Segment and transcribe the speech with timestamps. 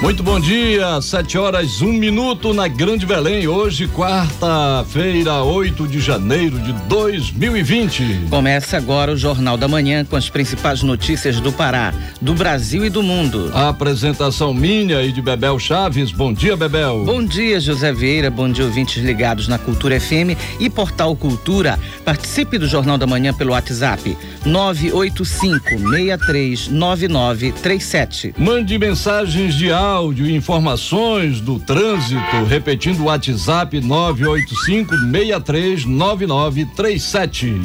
[0.00, 3.48] Muito bom dia, sete horas um minuto na Grande Belém.
[3.48, 8.28] Hoje, quarta-feira, 8 de janeiro de 2020.
[8.30, 12.90] Começa agora o Jornal da Manhã com as principais notícias do Pará, do Brasil e
[12.90, 13.50] do mundo.
[13.52, 16.12] A apresentação minha e de Bebel Chaves.
[16.12, 17.02] Bom dia, Bebel.
[17.04, 18.30] Bom dia, José Vieira.
[18.30, 21.76] Bom dia, ouvintes ligados na Cultura FM e Portal Cultura.
[22.04, 28.36] Participe do Jornal da Manhã pelo WhatsApp 985 639937.
[28.38, 37.60] Mande mensagens de áudio áudio e informações do trânsito, repetindo o WhatsApp 985 639937.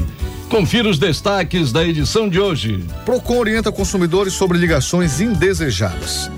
[0.49, 2.83] Confira os destaques da edição de hoje.
[3.05, 6.29] Procon orienta consumidores sobre ligações indesejadas.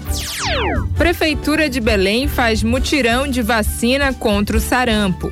[0.98, 5.32] Prefeitura de Belém faz mutirão de vacina contra o sarampo.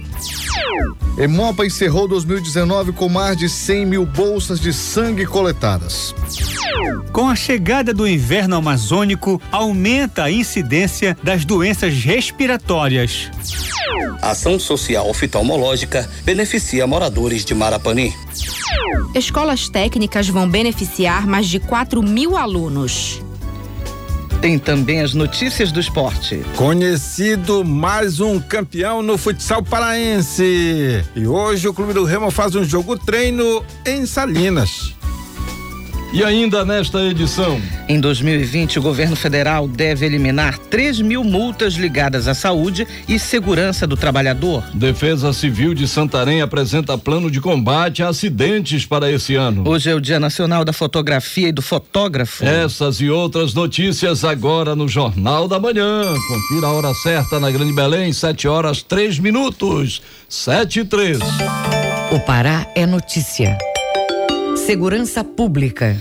[1.17, 6.13] Emopa encerrou 2019 com mais de 100 mil bolsas de sangue coletadas.
[7.11, 13.31] Com a chegada do inverno amazônico, aumenta a incidência das doenças respiratórias.
[14.22, 18.13] Ação social oftalmológica beneficia moradores de Marapani.
[19.16, 23.22] Escolas técnicas vão beneficiar mais de 4 mil alunos.
[24.41, 26.44] Tem também as notícias do esporte.
[26.57, 31.02] Conhecido mais um campeão no futsal paraense.
[31.16, 34.94] E hoje o Clube do Remo faz um jogo treino em Salinas.
[36.14, 37.59] E ainda nesta edição.
[37.89, 43.88] Em 2020, o governo federal deve eliminar 3 mil multas ligadas à saúde e segurança
[43.88, 44.64] do trabalhador.
[44.75, 49.67] Defesa Civil de Santarém apresenta plano de combate a acidentes para esse ano.
[49.67, 52.45] Hoje é o Dia Nacional da Fotografia e do Fotógrafo.
[52.45, 56.14] Essas e outras notícias agora no Jornal da Manhã.
[56.28, 60.00] Confira a hora certa na Grande Belém, 7 horas 3 minutos.
[60.30, 61.17] 7 e 3.
[62.12, 63.57] O Pará é notícia.
[64.66, 65.97] Segurança Pública.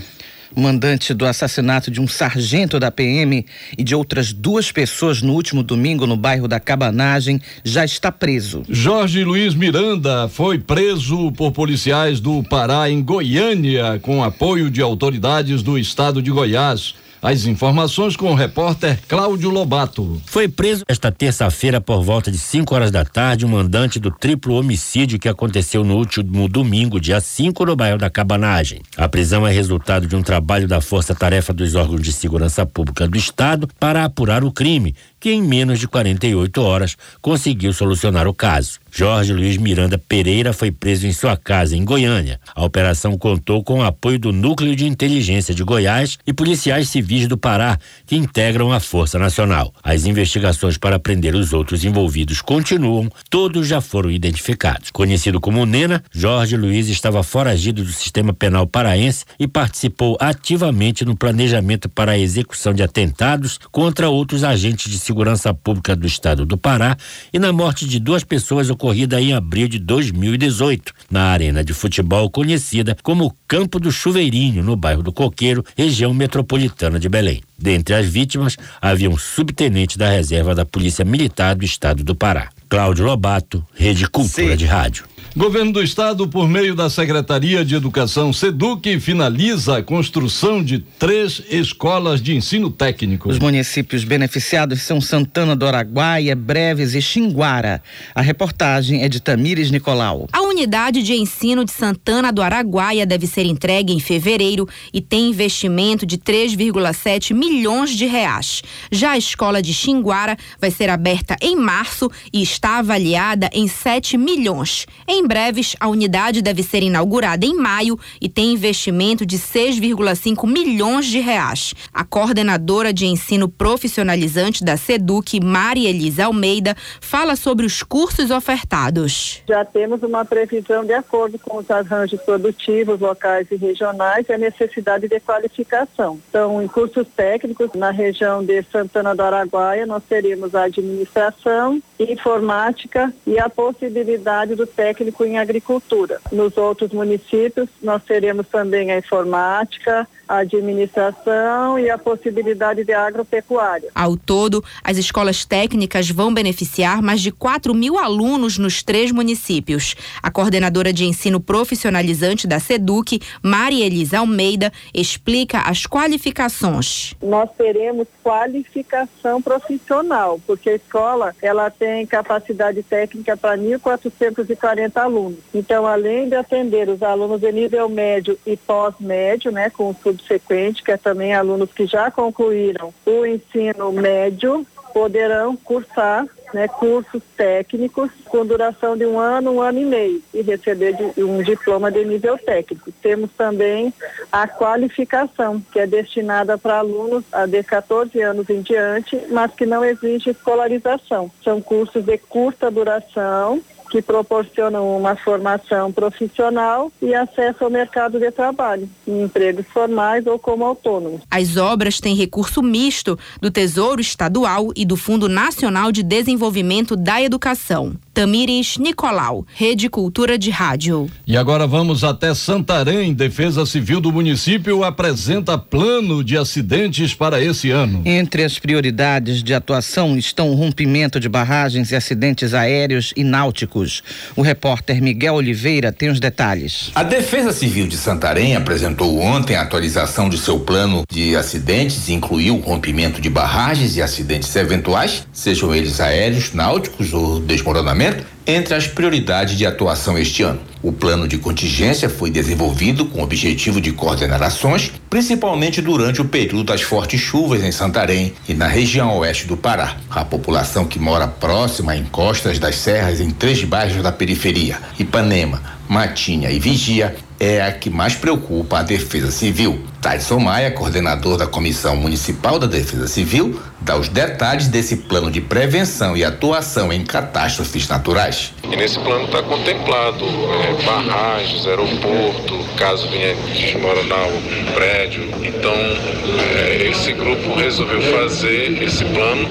[0.55, 3.45] Mandante do assassinato de um sargento da PM
[3.77, 8.63] e de outras duas pessoas no último domingo no bairro da Cabanagem já está preso.
[8.69, 15.61] Jorge Luiz Miranda foi preso por policiais do Pará em Goiânia com apoio de autoridades
[15.61, 16.95] do estado de Goiás.
[17.23, 20.21] As informações com o repórter Cláudio Lobato.
[20.25, 24.55] Foi preso esta terça-feira por volta de 5 horas da tarde um mandante do triplo
[24.55, 28.81] homicídio que aconteceu no último domingo, dia 5, no bairro da Cabanagem.
[28.97, 33.07] A prisão é resultado de um trabalho da Força Tarefa dos órgãos de segurança pública
[33.07, 38.33] do Estado para apurar o crime, que em menos de 48 horas conseguiu solucionar o
[38.33, 38.77] caso.
[38.91, 42.39] Jorge Luiz Miranda Pereira foi preso em sua casa em Goiânia.
[42.53, 47.25] A operação contou com o apoio do Núcleo de Inteligência de Goiás e policiais civis
[47.25, 49.73] do Pará, que integram a Força Nacional.
[49.81, 54.91] As investigações para prender os outros envolvidos continuam, todos já foram identificados.
[54.91, 61.15] Conhecido como Nena, Jorge Luiz estava foragido do sistema penal paraense e participou ativamente no
[61.15, 66.43] planejamento para a execução de atentados contra outros agentes de segurança Segurança Pública do Estado
[66.43, 66.97] do Pará
[67.31, 72.31] e na morte de duas pessoas ocorrida em abril de 2018, na arena de futebol
[72.31, 77.43] conhecida como Campo do Chuveirinho, no bairro do Coqueiro, região metropolitana de Belém.
[77.59, 82.49] Dentre as vítimas, havia um subtenente da reserva da Polícia Militar do Estado do Pará.
[82.67, 84.57] Cláudio Lobato, Rede Cultura Sim.
[84.57, 85.05] de Rádio.
[85.35, 91.41] Governo do Estado, por meio da Secretaria de Educação SEDUC, finaliza a construção de três
[91.49, 93.29] escolas de ensino técnico.
[93.29, 97.81] Os municípios beneficiados são Santana do Araguaia, Breves e Xinguara.
[98.13, 100.29] A reportagem é de Tamires Nicolau.
[100.31, 105.31] A unidade de ensino de Santana do Araguaia deve ser entregue em fevereiro e tem
[105.31, 108.61] investimento de 3,7 milhões de reais.
[108.91, 114.15] Já a escola de Xinguara vai ser aberta em março e está avaliada em 7
[114.15, 114.85] milhões.
[115.07, 120.45] Em em breves, a unidade deve ser inaugurada em maio e tem investimento de 6,5
[120.45, 121.73] milhões de reais.
[121.93, 129.41] A coordenadora de ensino profissionalizante da SEDUC, Maria Elisa Almeida, fala sobre os cursos ofertados.
[129.47, 134.37] Já temos uma previsão de acordo com os arranjos produtivos locais e regionais e a
[134.37, 136.19] necessidade de qualificação.
[136.29, 143.13] Então, em cursos técnicos, na região de Santana do Araguaia, nós teríamos a administração, informática
[143.25, 146.19] e a possibilidade do técnico em agricultura.
[146.31, 153.89] Nos outros municípios, nós teremos também a informática, administração e a possibilidade de agropecuária.
[153.93, 159.95] Ao todo, as escolas técnicas vão beneficiar mais de 4 mil alunos nos três municípios.
[160.21, 167.13] A coordenadora de ensino profissionalizante da SEDUC, Maria Elisa Almeida, explica as qualificações.
[167.21, 175.39] Nós teremos qualificação profissional, porque a escola ela tem capacidade técnica para 1.440 alunos.
[175.53, 180.83] Então, além de atender os alunos de nível médio e pós-médio, né, com o subsequente,
[180.83, 188.11] que é também alunos que já concluíram o ensino médio, poderão cursar né, cursos técnicos
[188.25, 192.37] com duração de um ano, um ano e meio e receber um diploma de nível
[192.37, 192.91] técnico.
[193.01, 193.91] Temos também
[194.31, 199.83] a qualificação, que é destinada para alunos de 14 anos em diante, mas que não
[199.83, 201.31] exige escolarização.
[201.43, 203.61] São cursos de curta duração
[203.93, 210.39] que proporcionam uma formação profissional e acesso ao mercado de trabalho, em empregos formais ou
[210.39, 211.21] como autônomos.
[211.29, 217.21] As obras têm recurso misto do Tesouro Estadual e do Fundo Nacional de Desenvolvimento da
[217.21, 217.93] Educação.
[218.13, 221.09] Tamires Nicolau, Rede Cultura de Rádio.
[221.25, 223.11] E agora vamos até Santarém.
[223.11, 228.03] Defesa Civil do município apresenta plano de acidentes para esse ano.
[228.05, 234.03] Entre as prioridades de atuação estão o rompimento de barragens e acidentes aéreos e náuticos.
[234.35, 236.91] O repórter Miguel Oliveira tem os detalhes.
[236.93, 242.13] A Defesa Civil de Santarém apresentou ontem a atualização de seu plano de acidentes e
[242.13, 248.02] incluiu o rompimento de barragens e acidentes eventuais, sejam eles aéreos, náuticos ou desmoronamento
[248.45, 250.59] entre as prioridades de atuação este ano.
[250.81, 256.25] O plano de contingência foi desenvolvido com o objetivo de coordenar ações, principalmente durante o
[256.25, 259.95] período das fortes chuvas em Santarém e na região oeste do Pará.
[260.09, 265.61] A população que mora próxima a encostas das serras em três bairros da periferia, Ipanema,
[265.87, 269.92] Matinha e Vigia, é a que mais preocupa a Defesa Civil.
[270.03, 275.39] Tyson Maia, coordenador da Comissão Municipal da Defesa Civil, dá os detalhes desse plano de
[275.39, 278.51] prevenção e atuação em catástrofes naturais.
[278.69, 285.23] E nesse plano está contemplado é, barragens, aeroporto, caso venha desmoronar um prédio.
[285.41, 289.47] Então, é, esse grupo resolveu fazer esse plano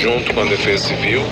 [0.00, 1.22] junto com a Defesa Civil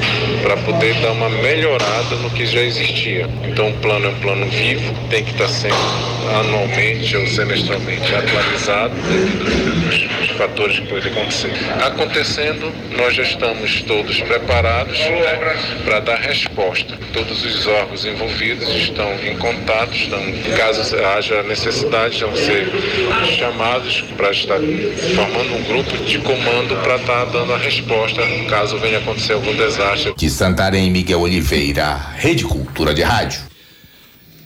[0.43, 3.31] para poder dar uma melhorada no que já existia.
[3.45, 8.13] Então, o plano é um plano vivo, tem que estar tá sendo anualmente ou semestralmente
[8.13, 11.53] atualizado os, os fatores que podem acontecer.
[11.85, 16.99] Acontecendo, nós já estamos todos preparados né, para dar resposta.
[17.13, 20.21] Todos os órgãos envolvidos estão em contato, estão,
[20.57, 22.69] caso haja necessidade, vão ser
[23.39, 24.59] chamados para estar
[25.15, 30.15] formando um grupo de comando para estar dando a resposta caso venha acontecer algum desastre.
[30.17, 33.54] De Santarém, Miguel Oliveira, Rede Cultura de Rádio.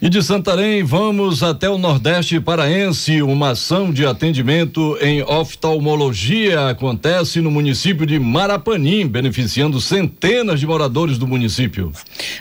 [0.00, 3.21] E de Santarém, vamos até o Nordeste Paraense.
[3.21, 11.19] Uma ação de atendimento em oftalmologia acontece no município de Marapanim, beneficiando centenas de moradores
[11.19, 11.91] do município.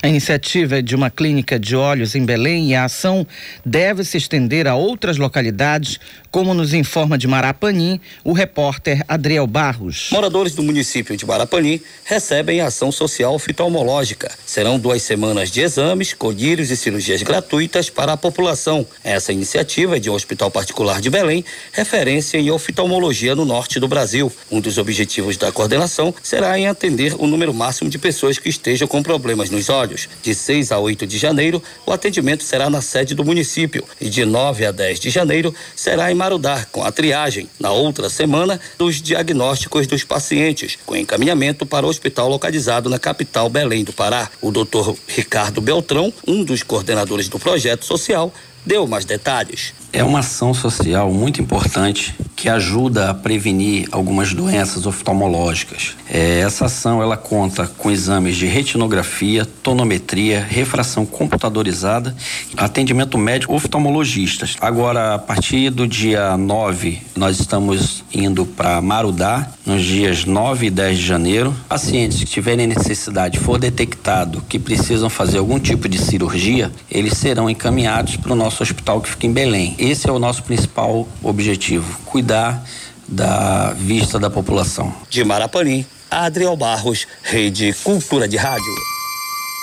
[0.03, 3.25] A iniciativa é de uma clínica de olhos em Belém e a ação
[3.65, 5.99] deve se estender a outras localidades,
[6.31, 10.09] como nos informa de Marapanim o repórter Adriel Barros.
[10.11, 14.31] Moradores do município de Marapanim recebem ação social oftalmológica.
[14.45, 18.85] Serão duas semanas de exames, colírios e cirurgias gratuitas gratuitas para a população.
[19.03, 23.87] Essa iniciativa é de um hospital particular de Belém, referência em oftalmologia no norte do
[23.87, 24.31] Brasil.
[24.51, 28.87] Um dos objetivos da coordenação será em atender o número máximo de pessoas que estejam
[28.87, 30.09] com problemas nos olhos.
[30.21, 34.25] De 6 a 8 de janeiro, o atendimento será na sede do município e de
[34.25, 37.49] 9 a 10 de janeiro será em Marudá, com a triagem.
[37.57, 43.49] Na outra semana, os diagnósticos dos pacientes, com encaminhamento para o hospital localizado na capital
[43.49, 44.29] Belém do Pará.
[44.41, 48.33] O doutor Ricardo Beltrão, um dos coordenadores do do projeto social,
[48.65, 49.73] deu mais detalhes.
[49.93, 55.95] É uma ação social muito importante que ajuda a prevenir algumas doenças oftalmológicas.
[56.07, 62.15] É, essa ação ela conta com exames de retinografia, tonometria, refração computadorizada,
[62.55, 64.55] atendimento médico oftalmologistas.
[64.61, 70.69] Agora, a partir do dia 9, nós estamos indo para Marudá, nos dias 9 e
[70.69, 71.55] 10 de janeiro.
[71.67, 77.49] Pacientes que tiverem necessidade, for detectado que precisam fazer algum tipo de cirurgia, eles serão
[77.49, 79.75] encaminhados para o nosso hospital que fica em Belém.
[79.77, 82.63] Esse é o nosso principal objetivo, cuidar
[83.07, 84.93] da vista da população.
[85.09, 88.73] De Marapanim, Adriel Barros, Rede Cultura de Rádio.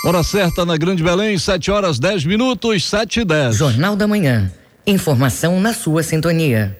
[0.05, 3.55] Hora certa na Grande Belém, 7 horas 10 minutos, 7 e 10.
[3.57, 4.51] Jornal da Manhã.
[4.87, 6.77] Informação na sua sintonia.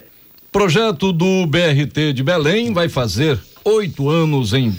[0.51, 4.73] Projeto do BRT de Belém vai fazer oito anos em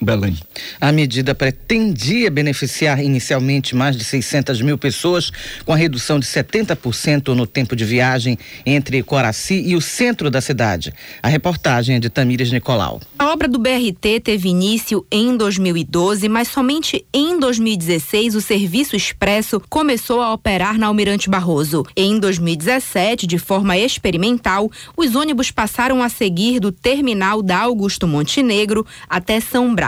[0.00, 0.36] Belém.
[0.80, 5.32] A medida pretendia beneficiar inicialmente mais de 600 mil pessoas,
[5.64, 10.40] com a redução de 70% no tempo de viagem entre Coraci e o centro da
[10.40, 10.92] cidade.
[11.20, 13.00] A reportagem é de Tamires Nicolau.
[13.18, 19.60] A obra do BRT teve início em 2012, mas somente em 2016 o serviço expresso
[19.68, 21.84] começou a operar na Almirante Barroso.
[21.96, 28.86] Em 2017, de forma experimental, os ônibus passaram a seguir do terminal da Augusto Montenegro
[29.08, 29.87] até São Brás.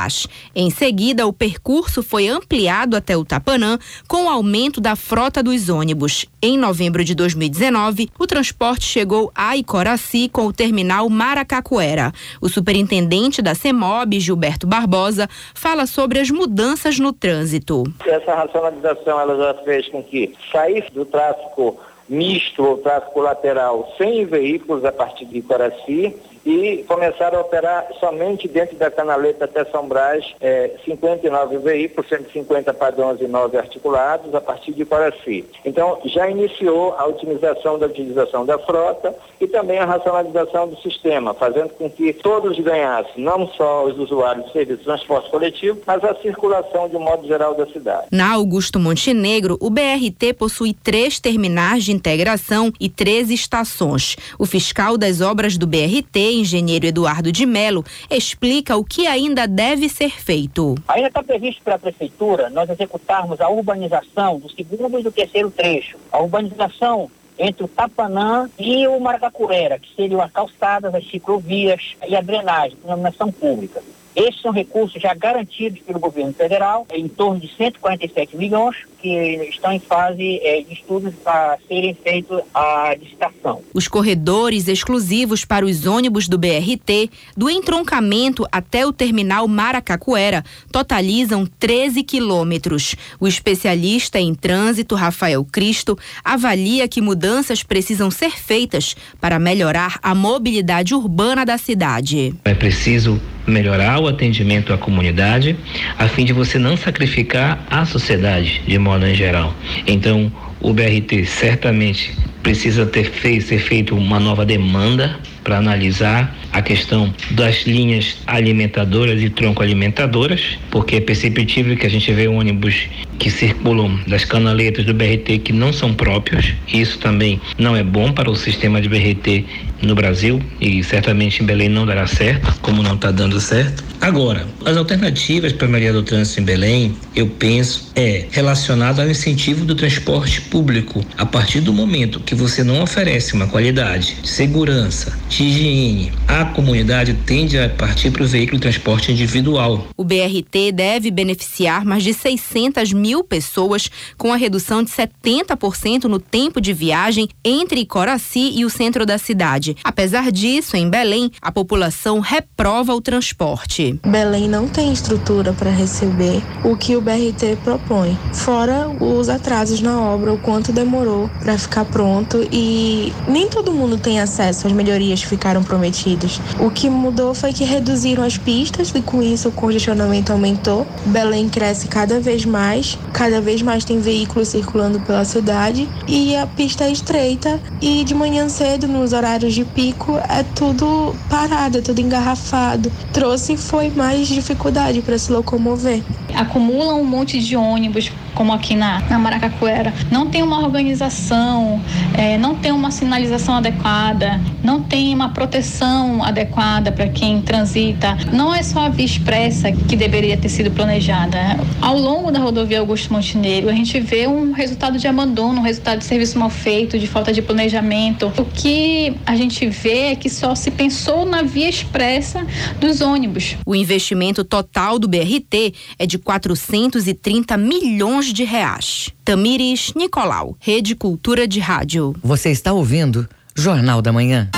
[0.55, 5.69] Em seguida, o percurso foi ampliado até o Tapanã com o aumento da frota dos
[5.69, 6.27] ônibus.
[6.43, 12.13] Em novembro de 2019, o transporte chegou a Icoraci com o terminal Maracacuera.
[12.41, 17.85] O superintendente da CEMOB, Gilberto Barbosa, fala sobre as mudanças no trânsito.
[18.07, 21.79] Essa racionalização ela já fez com que saísse do tráfego
[22.09, 28.49] misto ou tráfego lateral sem veículos a partir de Icoraci e começaram a operar somente
[28.49, 34.41] dentro da canaleta até São Brás é, 59 veículos, 150 padrões e 9 articulados a
[34.41, 35.45] partir de Paraci.
[35.65, 41.35] Então já iniciou a otimização da utilização da frota e também a racionalização do sistema,
[41.35, 46.03] fazendo com que todos ganhassem, não só os usuários do serviço de transporte coletivo, mas
[46.05, 48.07] a circulação de um modo geral da cidade.
[48.11, 54.17] Na Augusto Montenegro, o BRT possui três terminais de integração e três estações.
[54.39, 59.89] O fiscal das obras do BRT engenheiro Eduardo de Melo, explica o que ainda deve
[59.89, 60.75] ser feito.
[60.89, 65.97] Ainda está previsto pela Prefeitura nós executarmos a urbanização do segundo e do terceiro trecho.
[66.13, 72.15] A urbanização entre o Tapanã e o Maracacurera, que seriam as calçadas, as ciclovias e
[72.15, 73.83] a drenagem, iluminação pública.
[74.15, 79.73] Esses são recursos já garantidos pelo governo federal, em torno de 147 milhões, que estão
[79.73, 83.63] em fase é, de estudos para serem feitos a licitação.
[83.73, 91.47] Os corredores exclusivos para os ônibus do BRT, do entroncamento até o terminal Maracacuera, totalizam
[91.59, 92.95] 13 quilômetros.
[93.19, 100.15] O especialista em trânsito, Rafael Cristo, avalia que mudanças precisam ser feitas para melhorar a
[100.15, 102.35] mobilidade urbana da cidade.
[102.45, 105.57] É preciso melhorar o atendimento à comunidade,
[105.99, 109.55] a fim de você não sacrificar a sociedade de modo em geral.
[109.87, 110.31] Então,
[110.61, 112.13] o BRT certamente
[112.43, 119.23] precisa ter feito, ser feito uma nova demanda para analisar a questão das linhas alimentadoras
[119.23, 122.89] e tronco alimentadoras, porque é perceptível que a gente vê ônibus
[123.19, 126.53] que circulam das canaletas do BRT que não são próprios.
[126.73, 129.45] Isso também não é bom para o sistema de BRT
[129.83, 133.85] no Brasil e certamente em Belém não dará certo, como não está dando certo.
[134.01, 139.09] Agora, as alternativas para a Maria do Trânsito em Belém, eu penso, é relacionado ao
[139.09, 141.05] incentivo do transporte público.
[141.17, 146.45] A partir do momento que você não oferece uma qualidade de segurança, de higiene, a
[146.45, 149.87] comunidade tende a partir para o veículo de transporte individual.
[149.97, 153.89] O BRT deve beneficiar mais de 600 mil pessoas
[154.19, 159.19] com a redução de 70% no tempo de viagem entre Coraci e o centro da
[159.19, 159.77] cidade.
[159.85, 163.99] Apesar disso, em Belém, a população reprova o transporte.
[164.05, 170.01] Belém não tem estrutura para receber o que o BRT propõe, fora os atrasos na
[170.01, 175.21] obra, o quanto demorou para ficar pronto e nem todo mundo tem acesso às melhorias
[175.23, 176.41] que ficaram prometidas.
[176.59, 180.87] O que mudou foi que reduziram as pistas e com isso o congestionamento aumentou.
[181.07, 186.47] Belém cresce cada vez mais, cada vez mais tem veículos circulando pela cidade e a
[186.47, 191.81] pista é estreita e de manhã cedo nos horários de pico é tudo parado, é
[191.81, 192.91] tudo engarrafado.
[193.13, 196.03] Trouxe foi mais dificuldade para se locomover.
[196.35, 199.93] Acumulam um monte de ônibus, como aqui na, na Maracacuera.
[200.11, 201.79] Não tem uma organização,
[202.17, 208.17] é, não tem uma sinalização adequada, não tem uma proteção adequada para quem transita.
[208.33, 211.39] Não é só a via expressa que deveria ter sido planejada.
[211.83, 215.99] Ao longo da rodovia Augusto Montenegro, a gente vê um resultado de abandono, um resultado
[215.99, 218.33] de serviço mal feito, de falta de planejamento.
[218.39, 222.47] O que a gente vê é que só se pensou na via expressa
[222.81, 223.59] dos ônibus.
[223.67, 229.11] O investimento total do BRT é de 430 milhões de reais.
[229.25, 232.15] Tamires Nicolau, Rede Cultura de Rádio.
[232.23, 234.49] Você está ouvindo Jornal da Manhã.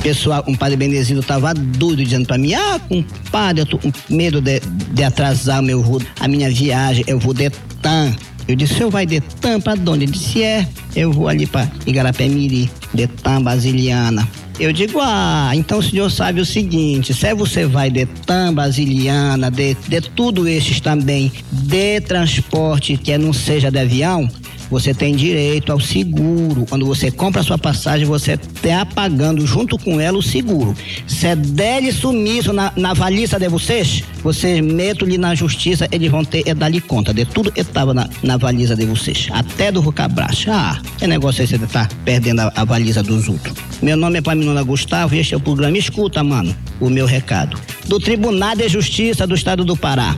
[0.02, 4.40] Pessoal, um padre Benedito tava doido dizendo para mim: Ah, compadre, eu tô com medo
[4.40, 5.84] de, de atrasar meu,
[6.18, 7.50] a minha viagem, eu vou de
[7.82, 8.16] TAM.
[8.48, 10.04] Eu disse: senhor vai de TAM pra onde?
[10.04, 10.66] Ele disse: É,
[10.96, 14.26] eu vou ali pra Igarapé Miri, de TAM Basiliana.
[14.58, 19.50] Eu digo, ah, então o senhor sabe o seguinte, se você vai de TAM, Basiliana,
[19.50, 24.28] de, de tudo esses também, de transporte que não seja de avião,
[24.70, 26.64] você tem direito ao seguro.
[26.68, 30.74] Quando você compra a sua passagem, você está pagando junto com ela o seguro.
[31.06, 36.44] Se é dele sumiço na, na de vocês, vocês metam-lhe na justiça, eles vão ter
[36.46, 40.52] é dar-lhe conta de tudo que estava na, na de vocês, até do Rucabracha.
[40.52, 43.54] Ah, é negócio aí você tá perdendo a, a dos outros.
[43.82, 47.58] Meu nome é Paminona Gustavo e este é o programa Escuta, mano, o meu recado.
[47.86, 50.16] Do Tribunal de Justiça do Estado do Pará.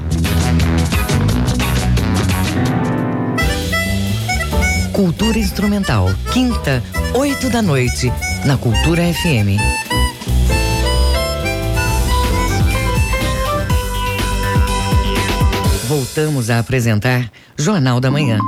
[5.03, 6.81] Cultura Instrumental, quinta,
[7.13, 8.13] oito da noite,
[8.47, 9.59] na Cultura FM.
[15.89, 18.39] Voltamos a apresentar Jornal da Manhã.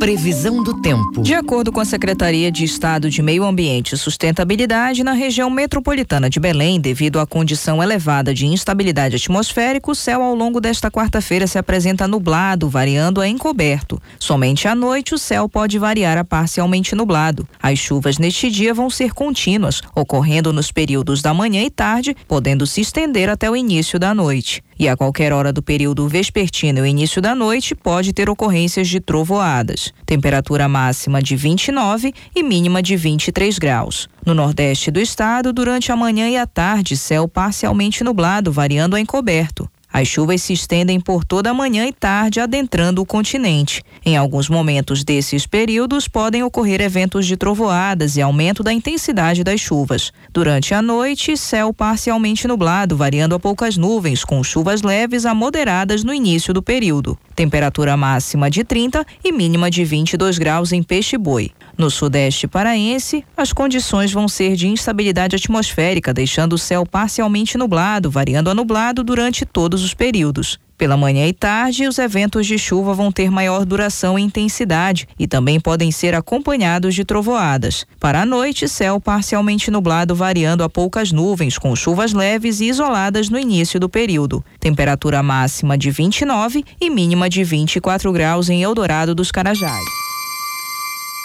[0.00, 1.20] Previsão do tempo.
[1.20, 6.30] De acordo com a Secretaria de Estado de Meio Ambiente e Sustentabilidade, na região metropolitana
[6.30, 11.46] de Belém, devido à condição elevada de instabilidade atmosférica, o céu ao longo desta quarta-feira
[11.46, 14.00] se apresenta nublado, variando a encoberto.
[14.18, 17.46] Somente à noite o céu pode variar a parcialmente nublado.
[17.62, 22.66] As chuvas neste dia vão ser contínuas, ocorrendo nos períodos da manhã e tarde, podendo
[22.66, 26.88] se estender até o início da noite e a qualquer hora do período vespertino e
[26.88, 29.92] início da noite pode ter ocorrências de trovoadas.
[30.06, 34.08] Temperatura máxima de 29 e mínima de 23 graus.
[34.24, 39.00] No nordeste do estado, durante a manhã e a tarde, céu parcialmente nublado, variando a
[39.00, 39.70] encoberto.
[39.92, 43.82] As chuvas se estendem por toda a manhã e tarde, adentrando o continente.
[44.04, 49.60] Em alguns momentos desses períodos, podem ocorrer eventos de trovoadas e aumento da intensidade das
[49.60, 50.12] chuvas.
[50.32, 56.04] Durante a noite, céu parcialmente nublado, variando a poucas nuvens, com chuvas leves a moderadas
[56.04, 57.18] no início do período.
[57.40, 61.50] Temperatura máxima de 30 e mínima de 22 graus em Peixe-Boi.
[61.74, 68.10] No sudeste paraense, as condições vão ser de instabilidade atmosférica, deixando o céu parcialmente nublado,
[68.10, 70.58] variando a nublado durante todos os períodos.
[70.80, 75.28] Pela manhã e tarde, os eventos de chuva vão ter maior duração e intensidade e
[75.28, 77.84] também podem ser acompanhados de trovoadas.
[78.00, 83.28] Para a noite, céu parcialmente nublado, variando a poucas nuvens, com chuvas leves e isoladas
[83.28, 84.42] no início do período.
[84.58, 89.84] Temperatura máxima de 29 e mínima de 24 graus em Eldorado dos Carajás.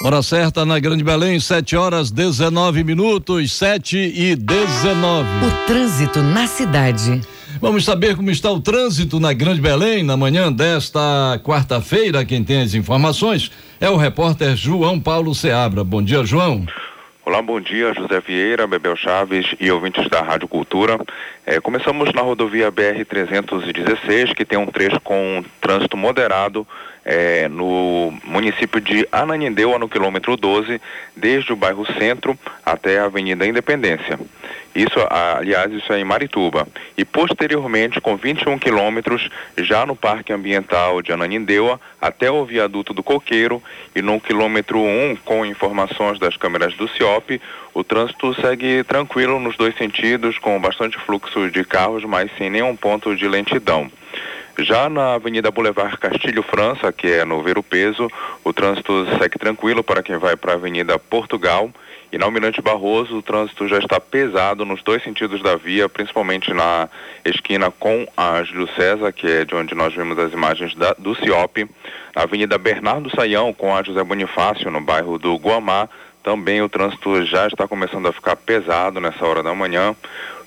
[0.04, 5.30] Hora certa na Grande Belém, 7 horas 19 minutos, 7 e 19.
[5.46, 7.22] O trânsito na cidade.
[7.66, 12.24] Vamos saber como está o trânsito na Grande Belém na manhã desta quarta-feira.
[12.24, 13.52] Quem tem as informações
[13.82, 15.84] é o repórter João Paulo Seabra.
[15.84, 16.64] Bom dia, João.
[17.26, 21.00] Olá, bom dia, José Vieira, Bebel Chaves e ouvintes da Rádio Cultura.
[21.44, 26.68] É, começamos na rodovia BR-316, que tem um trecho com trânsito moderado
[27.04, 30.80] é, no município de Ananindeua, no quilômetro 12,
[31.16, 34.20] desde o bairro Centro até a Avenida Independência.
[34.76, 36.68] Isso, aliás, isso é em Marituba.
[36.98, 43.02] E posteriormente, com 21 quilômetros, já no Parque Ambiental de Ananindeua, até o viaduto do
[43.02, 43.64] Coqueiro,
[43.96, 47.42] e no quilômetro 1, com informações das câmeras do CIOP,
[47.74, 52.76] o trânsito segue tranquilo nos dois sentidos, com bastante fluxo de carros, mas sem nenhum
[52.76, 53.90] ponto de lentidão.
[54.58, 58.10] Já na Avenida Boulevard Castilho França, que é no Ver o Peso,
[58.44, 61.70] o trânsito segue tranquilo para quem vai para a Avenida Portugal.
[62.16, 66.54] E na Almirante Barroso, o trânsito já está pesado nos dois sentidos da via, principalmente
[66.54, 66.88] na
[67.26, 71.14] esquina com a Júlio César, que é de onde nós vimos as imagens da, do
[71.14, 71.70] CIOP.
[72.16, 75.90] Na Avenida Bernardo Saião, com a José Bonifácio, no bairro do Guamá,
[76.24, 79.94] também o trânsito já está começando a ficar pesado nessa hora da manhã.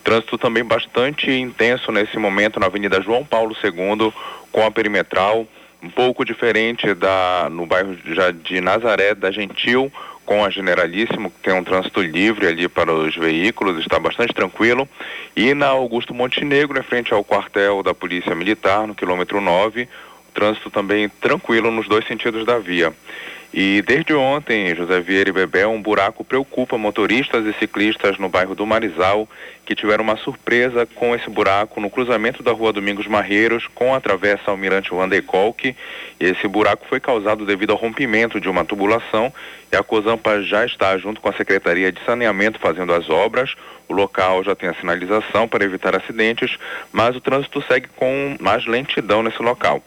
[0.03, 4.11] Trânsito também bastante intenso nesse momento na Avenida João Paulo II,
[4.51, 5.47] com a perimetral,
[5.83, 9.93] um pouco diferente da no bairro já de Nazaré da Gentil,
[10.29, 14.87] com a Generalíssimo, que tem um trânsito livre ali para os veículos, está bastante tranquilo.
[15.35, 20.33] E na Augusto Montenegro, em frente ao quartel da Polícia Militar, no quilômetro 9, o
[20.35, 22.93] trânsito também tranquilo nos dois sentidos da via.
[23.55, 28.55] E desde ontem, José Vieira e Bebel, um buraco preocupa motoristas e ciclistas no bairro
[28.55, 29.27] do Marizal,
[29.69, 34.01] que tiveram uma surpresa com esse buraco no cruzamento da rua Domingos Marreiros com a
[34.01, 35.77] travessa Almirante Wander Kolk.
[36.19, 39.31] Esse buraco foi causado devido ao rompimento de uma tubulação
[39.71, 43.57] e a Cozampa já está junto com a Secretaria de Saneamento fazendo as obras.
[43.87, 46.57] O local já tem a sinalização para evitar acidentes,
[46.91, 49.83] mas o trânsito segue com mais lentidão nesse local.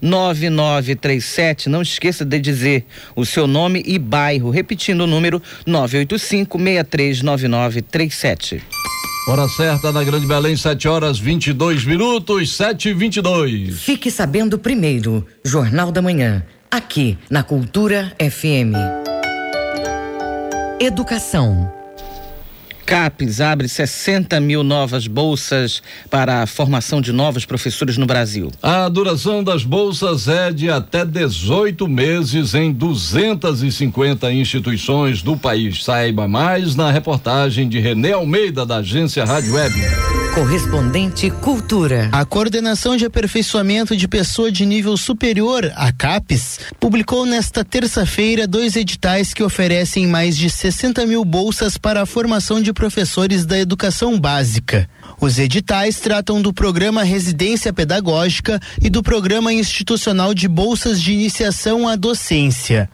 [0.02, 1.68] 985639937.
[1.68, 8.62] Não esqueça de dizer o seu nome e bairro, repetindo o número 985639937.
[9.30, 15.26] Hora certa na Grande Belém, 7 horas 22 minutos, 7 e 22 Fique sabendo primeiro,
[15.44, 18.76] Jornal da Manhã aqui na Cultura FM.
[20.80, 21.85] Educação.
[22.86, 28.52] CAPES abre 60 mil novas bolsas para a formação de novos professores no Brasil.
[28.62, 35.84] A duração das bolsas é de até 18 meses em 250 instituições do país.
[35.84, 39.76] Saiba mais na reportagem de Renê Almeida, da agência Rádio Web.
[40.36, 42.10] Correspondente Cultura.
[42.12, 48.76] A Coordenação de Aperfeiçoamento de Pessoa de Nível Superior, a CAPES, publicou nesta terça-feira dois
[48.76, 54.20] editais que oferecem mais de 60 mil bolsas para a formação de professores da educação
[54.20, 54.88] básica.
[55.20, 61.88] Os editais tratam do programa Residência Pedagógica e do programa institucional de bolsas de iniciação
[61.88, 62.90] à docência.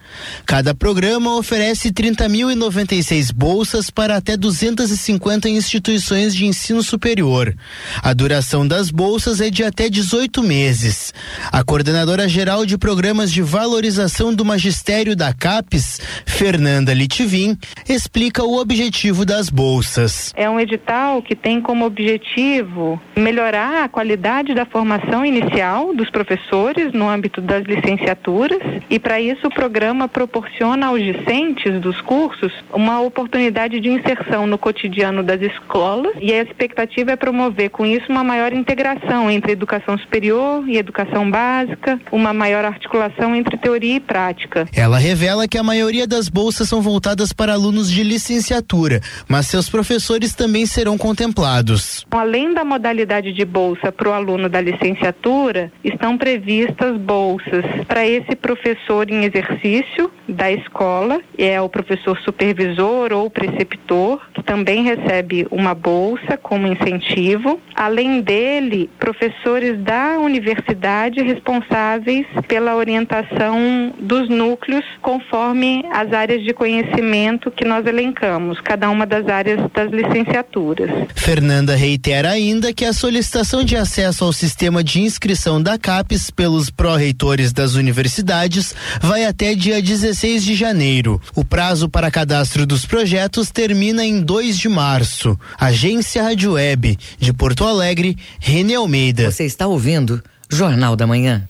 [0.46, 7.54] Cada programa oferece 30.096 bolsas para até 250 instituições de ensino superior.
[8.02, 11.11] A duração das bolsas é de até 18 meses.
[11.52, 17.58] A coordenadora geral de programas de valorização do magistério da CAPES, Fernanda Litivin,
[17.88, 20.34] explica o objetivo das bolsas.
[20.36, 26.10] É um edital que tem como objetivo objetivo melhorar a qualidade da formação inicial dos
[26.10, 32.52] professores no âmbito das licenciaturas e para isso o programa proporciona aos discentes dos cursos
[32.74, 38.06] uma oportunidade de inserção no cotidiano das escolas e a expectativa é promover com isso
[38.10, 44.00] uma maior integração entre educação superior e educação básica, uma maior articulação entre teoria e
[44.00, 44.68] prática.
[44.76, 49.70] Ela revela que a maioria das bolsas são voltadas para alunos de licenciatura, mas seus
[49.70, 52.06] professores também serão contemplados.
[52.12, 58.36] Além da modalidade de bolsa para o aluno da licenciatura, estão previstas bolsas para esse
[58.36, 65.76] professor em exercício da escola, é o professor supervisor ou preceptor, que também recebe uma
[65.76, 67.60] bolsa como incentivo.
[67.76, 77.50] Além dele, professores da universidade responsáveis pela orientação dos núcleos conforme as áreas de conhecimento
[77.52, 80.90] que nós elencamos, cada uma das áreas das licenciaturas.
[81.16, 86.70] Fernanda reitera ainda que a solicitação de acesso ao sistema de inscrição da CAPES pelos
[86.70, 91.22] pró-reitores das universidades vai até dia 16 de janeiro.
[91.36, 95.38] O prazo para cadastro dos projetos termina em 2 de março.
[95.60, 99.32] Agência Rádio Web, de Porto Alegre, Rene Almeida.
[99.32, 101.48] Você está ouvindo Jornal da Manhã.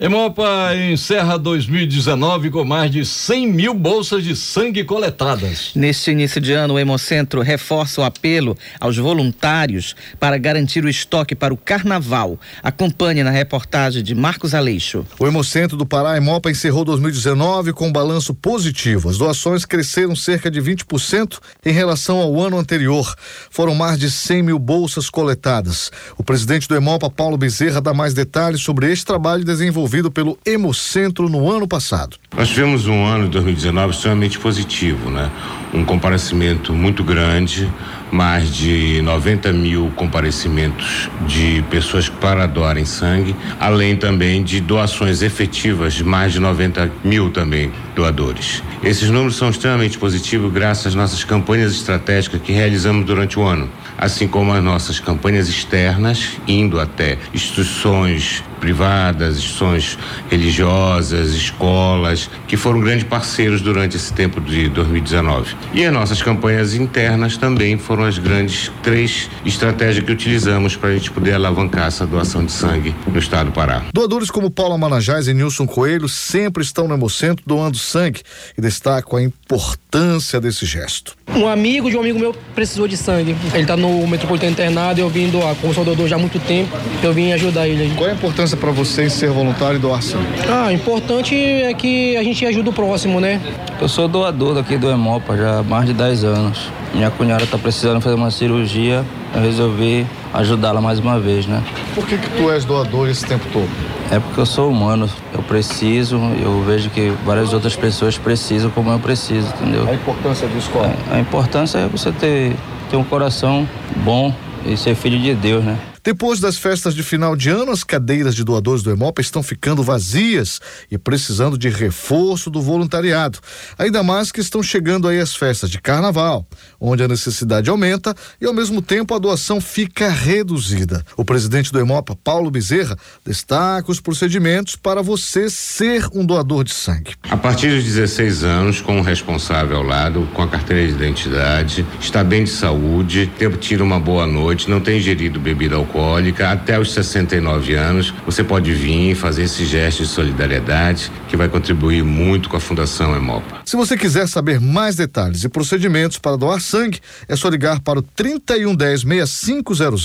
[0.00, 5.70] Hemopa encerra 2019 com mais de 100 mil bolsas de sangue coletadas.
[5.72, 11.36] Neste início de ano, o Hemocentro reforça o apelo aos voluntários para garantir o estoque
[11.36, 12.40] para o carnaval.
[12.60, 15.06] Acompanhe na reportagem de Marcos Aleixo.
[15.16, 19.08] O Hemocentro do Pará, Hemopa, encerrou 2019 com um balanço positivo.
[19.08, 23.14] As doações cresceram cerca de 20% em relação ao ano anterior.
[23.48, 25.92] Foram mais de 100 mil bolsas coletadas.
[26.18, 30.38] O presidente do Hemopa, Paulo Bezerra, dá mais detalhes sobre este trabalho desenvolvido desenvolvido pelo
[30.44, 32.16] Hemocentro no ano passado.
[32.36, 35.30] Nós tivemos um ano de 2019 extremamente positivo, né?
[35.72, 37.70] Um comparecimento muito grande,
[38.10, 45.94] mais de 90 mil comparecimentos de pessoas para doarem sangue, além também de doações efetivas
[45.94, 48.62] de mais de 90 mil também doadores.
[48.82, 53.68] Esses números são extremamente positivos graças às nossas campanhas estratégicas que realizamos durante o ano,
[53.96, 59.98] assim como as nossas campanhas externas, indo até instituições privadas, instituições
[60.30, 65.54] religiosas, escolas, que foram grandes parceiros durante esse tempo de 2019.
[65.74, 70.92] E as nossas campanhas internas também foram as grandes três estratégias que utilizamos para a
[70.92, 73.82] gente poder alavancar essa doação de sangue no estado do Pará.
[73.92, 78.22] Doadores como Paulo Manajás e Nilson Coelho sempre estão no Hemocentro doando sangue
[78.56, 81.16] e destacam a importância desse gesto.
[81.28, 83.36] Um amigo de um amigo meu precisou de sangue.
[83.52, 85.54] Ele está no metropolitano internado e eu vim doar.
[85.56, 87.94] Como sou doador já há muito tempo, eu vim ajudar ele.
[87.94, 90.26] Qual é a importância para vocês ser voluntário e doar sangue?
[90.48, 93.40] Ah, importante é que a gente ajuda o próximo, né?
[93.80, 96.70] Eu sou doador daqui do Hemopa já há mais de 10 anos.
[96.94, 99.04] Minha cunhada está precisando fazer uma cirurgia,
[99.34, 101.60] eu resolvi ajudá-la mais uma vez, né?
[101.92, 103.68] Por que que tu és doador esse tempo todo?
[104.12, 108.90] É porque eu sou humano, eu preciso, eu vejo que várias outras pessoas precisam como
[108.90, 109.88] eu preciso, entendeu?
[109.88, 110.84] A importância disso qual?
[110.84, 112.56] É, a importância é você ter,
[112.88, 114.32] ter um coração bom
[114.64, 115.76] e ser filho de Deus, né?
[116.04, 119.82] Depois das festas de final de ano, as cadeiras de doadores do Hemopa estão ficando
[119.82, 123.38] vazias e precisando de reforço do voluntariado.
[123.78, 126.46] Ainda mais que estão chegando aí as festas de carnaval,
[126.78, 131.02] onde a necessidade aumenta e ao mesmo tempo a doação fica reduzida.
[131.16, 136.74] O presidente do Hemopa, Paulo Bezerra, destaca os procedimentos para você ser um doador de
[136.74, 137.14] sangue.
[137.30, 141.86] A partir dos 16 anos, com o responsável ao lado, com a carteira de identidade,
[141.98, 146.78] está bem de saúde, tira uma boa noite, não tem ingerido bebida alcoólica alcoólica até
[146.78, 152.48] os 69 anos, você pode vir fazer esse gesto de solidariedade que vai contribuir muito
[152.48, 153.62] com a Fundação Hemopa.
[153.64, 158.00] Se você quiser saber mais detalhes e procedimentos para doar sangue, é só ligar para
[158.00, 160.04] o 3110 6500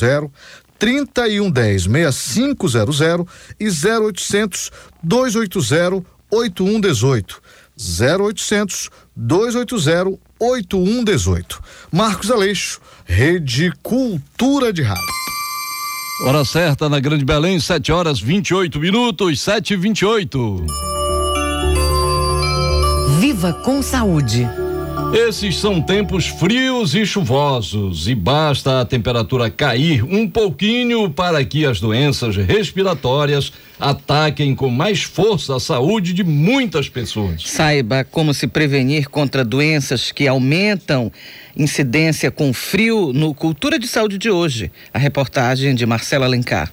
[0.77, 3.25] 3110 6500
[3.59, 4.71] e 0800
[5.01, 7.41] 280 8118.
[7.79, 11.61] 0800 280 8118.
[11.91, 15.28] Marcos Aleixo, Rede Cultura de Rádio.
[16.21, 20.65] Hora certa na Grande Belém, 7 horas 28 minutos, 7 e 28.
[23.19, 24.45] Viva com saúde.
[25.13, 31.65] Esses são tempos frios e chuvosos e basta a temperatura cair um pouquinho para que
[31.65, 37.41] as doenças respiratórias ataquem com mais força a saúde de muitas pessoas.
[37.43, 41.11] Saiba como se prevenir contra doenças que aumentam
[41.57, 44.71] incidência com frio no Cultura de Saúde de hoje.
[44.93, 46.71] A reportagem de Marcela Alencar.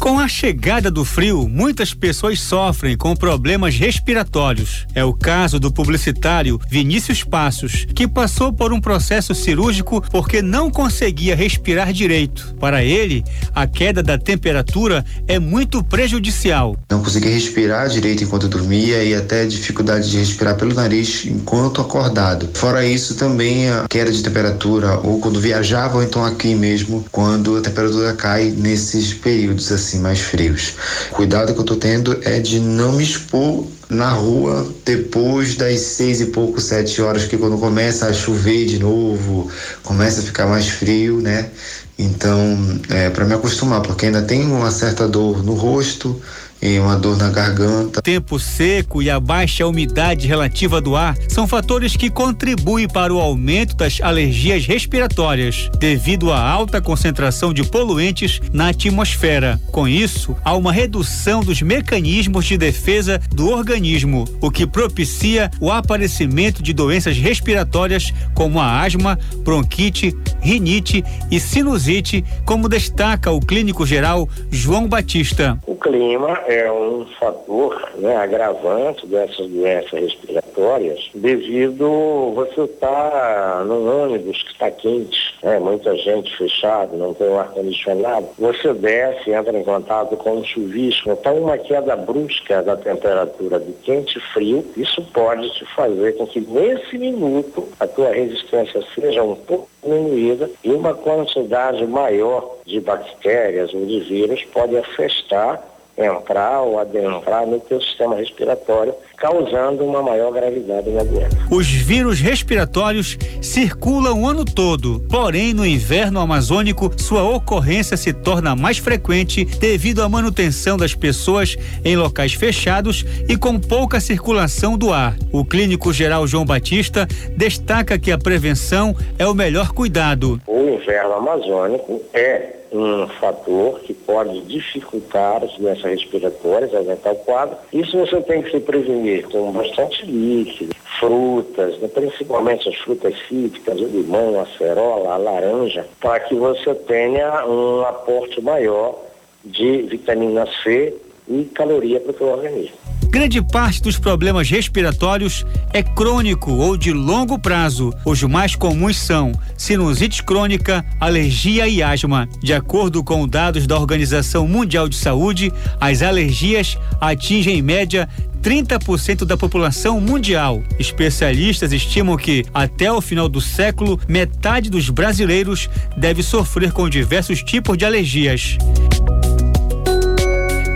[0.00, 4.86] Com a chegada do frio, muitas pessoas sofrem com problemas respiratórios.
[4.94, 10.70] É o caso do publicitário Vinícius Passos, que passou por um processo cirúrgico porque não
[10.70, 12.54] conseguia respirar direito.
[12.58, 13.22] Para ele,
[13.54, 16.78] a queda da temperatura é muito prejudicial.
[16.90, 22.48] Não conseguia respirar direito enquanto dormia e até dificuldade de respirar pelo nariz enquanto acordado.
[22.54, 27.58] Fora isso, também a queda de temperatura, ou quando viajava, ou então aqui mesmo, quando
[27.58, 30.74] a temperatura cai nesses períodos assim assim mais frios.
[31.10, 36.20] Cuidado que eu tô tendo é de não me expor na rua depois das seis
[36.20, 39.50] e pouco, sete horas, que quando começa a chover de novo,
[39.82, 41.50] começa a ficar mais frio, né?
[41.98, 46.18] Então, é para me acostumar, porque ainda tem uma certa dor no rosto,
[46.62, 48.02] e uma dor na garganta.
[48.02, 53.18] Tempo seco e a baixa umidade relativa do ar são fatores que contribuem para o
[53.18, 59.60] aumento das alergias respiratórias, devido à alta concentração de poluentes na atmosfera.
[59.70, 65.70] Com isso, há uma redução dos mecanismos de defesa do organismo, o que propicia o
[65.70, 73.86] aparecimento de doenças respiratórias como a asma, bronquite, rinite e sinusite, como destaca o clínico
[73.86, 75.58] geral João Batista.
[75.66, 84.04] O clima é um fator né, agravante dessas doenças respiratórias devido você estar tá no
[84.04, 89.56] ônibus que está quente, né, muita gente fechado, não tem um ar-condicionado, você desce, entra
[89.56, 94.64] em contato com um chuvisco, então uma queda brusca da temperatura de quente e frio,
[94.76, 100.50] isso pode te fazer com que nesse minuto a tua resistência seja um pouco diminuída
[100.62, 105.69] e uma quantidade maior de bactérias ou de vírus pode afastar
[106.04, 111.36] entrar ou adentrar no teu sistema respiratório, causando uma maior gravidade na doença.
[111.50, 118.56] Os vírus respiratórios circulam o ano todo, porém no inverno amazônico sua ocorrência se torna
[118.56, 124.92] mais frequente devido à manutenção das pessoas em locais fechados e com pouca circulação do
[124.92, 125.16] ar.
[125.32, 130.40] O clínico geral João Batista destaca que a prevenção é o melhor cuidado.
[130.46, 137.56] O inverno amazônico é um fator que pode dificultar as doenças respiratórias, aumentar o quadro.
[137.72, 143.80] Isso você tem que se prevenir com bastante líquido, frutas, né, principalmente as frutas cítricas,
[143.80, 148.98] o limão, a cerola, a laranja, para que você tenha um aporte maior
[149.44, 150.94] de vitamina C
[151.28, 152.99] e caloria para o seu organismo.
[153.10, 157.92] Grande parte dos problemas respiratórios é crônico ou de longo prazo.
[158.04, 162.28] Os mais comuns são sinusite crônica, alergia e asma.
[162.40, 168.08] De acordo com dados da Organização Mundial de Saúde, as alergias atingem em média
[168.40, 170.62] 30% da população mundial.
[170.78, 177.42] Especialistas estimam que, até o final do século, metade dos brasileiros deve sofrer com diversos
[177.42, 178.56] tipos de alergias.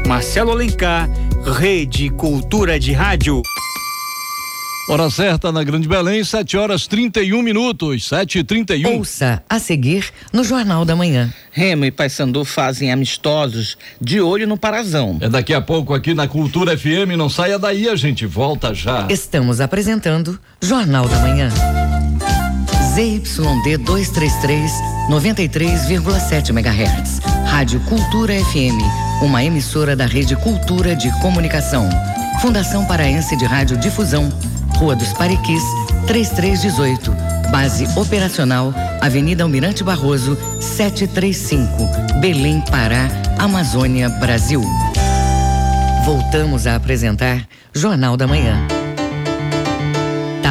[0.06, 1.08] Marcelo Alencar,
[1.44, 3.42] Rede Cultura de Rádio.
[4.88, 10.10] Hora certa na Grande Belém, 7 horas 31 minutos, 7 e 31 Ouça a seguir
[10.32, 11.32] no Jornal da Manhã.
[11.50, 15.18] Remo e Paysandu fazem amistosos de olho no Parazão.
[15.20, 19.06] É daqui a pouco aqui na Cultura FM, não saia daí, a gente volta já.
[19.10, 21.50] Estamos apresentando Jornal da Manhã.
[22.94, 24.70] ZYD 233,
[25.10, 27.20] 93,7 MHz.
[27.46, 31.88] Rádio Cultura FM, uma emissora da Rede Cultura de Comunicação.
[32.42, 34.30] Fundação Paraense de Rádio Difusão,
[34.76, 35.62] Rua dos Pariquis,
[36.06, 37.10] 3318.
[37.50, 42.20] Base operacional, Avenida Almirante Barroso, 735.
[42.20, 43.08] Belém, Pará,
[43.38, 44.62] Amazônia, Brasil.
[46.04, 48.83] Voltamos a apresentar Jornal da Manhã.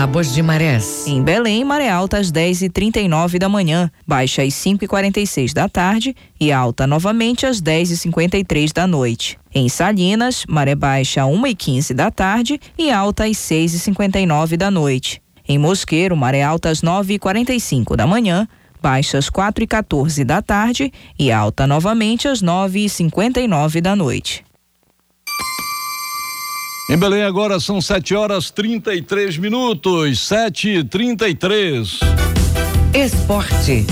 [0.03, 1.07] Tábuas de Marés.
[1.07, 6.85] Em Belém, maré alta às 10h39 da manhã, baixa às 5h46 da tarde e alta
[6.85, 9.39] novamente às 10h53 da noite.
[9.55, 15.21] Em Salinas, maré baixa às 1h15 da tarde e alta às 6h59 da noite.
[15.47, 18.45] Em Mosqueiro, maré alta às 9h45 da manhã,
[18.81, 24.43] baixa às 4h14 da tarde e alta novamente às 9h59 da noite.
[26.89, 31.99] Em Belém agora são 7 horas 33 minutos, 7 e 33
[32.93, 33.87] Esporte.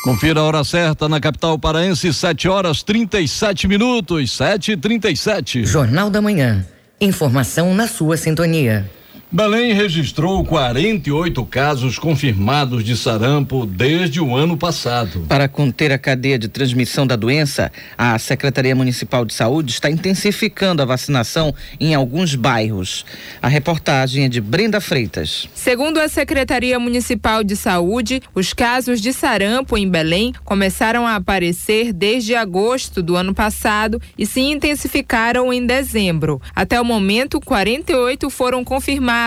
[0.02, 6.08] Confira a hora certa na capital paraense, 7 horas 37 minutos, 7 e 37 Jornal
[6.08, 6.64] da Manhã.
[7.00, 8.88] Informação na sua sintonia.
[9.30, 15.26] Belém registrou 48 casos confirmados de sarampo desde o ano passado.
[15.28, 20.80] Para conter a cadeia de transmissão da doença, a Secretaria Municipal de Saúde está intensificando
[20.80, 23.04] a vacinação em alguns bairros.
[23.42, 25.46] A reportagem é de Brenda Freitas.
[25.54, 31.92] Segundo a Secretaria Municipal de Saúde, os casos de sarampo em Belém começaram a aparecer
[31.92, 36.40] desde agosto do ano passado e se intensificaram em dezembro.
[36.56, 39.17] Até o momento, 48 foram confirmados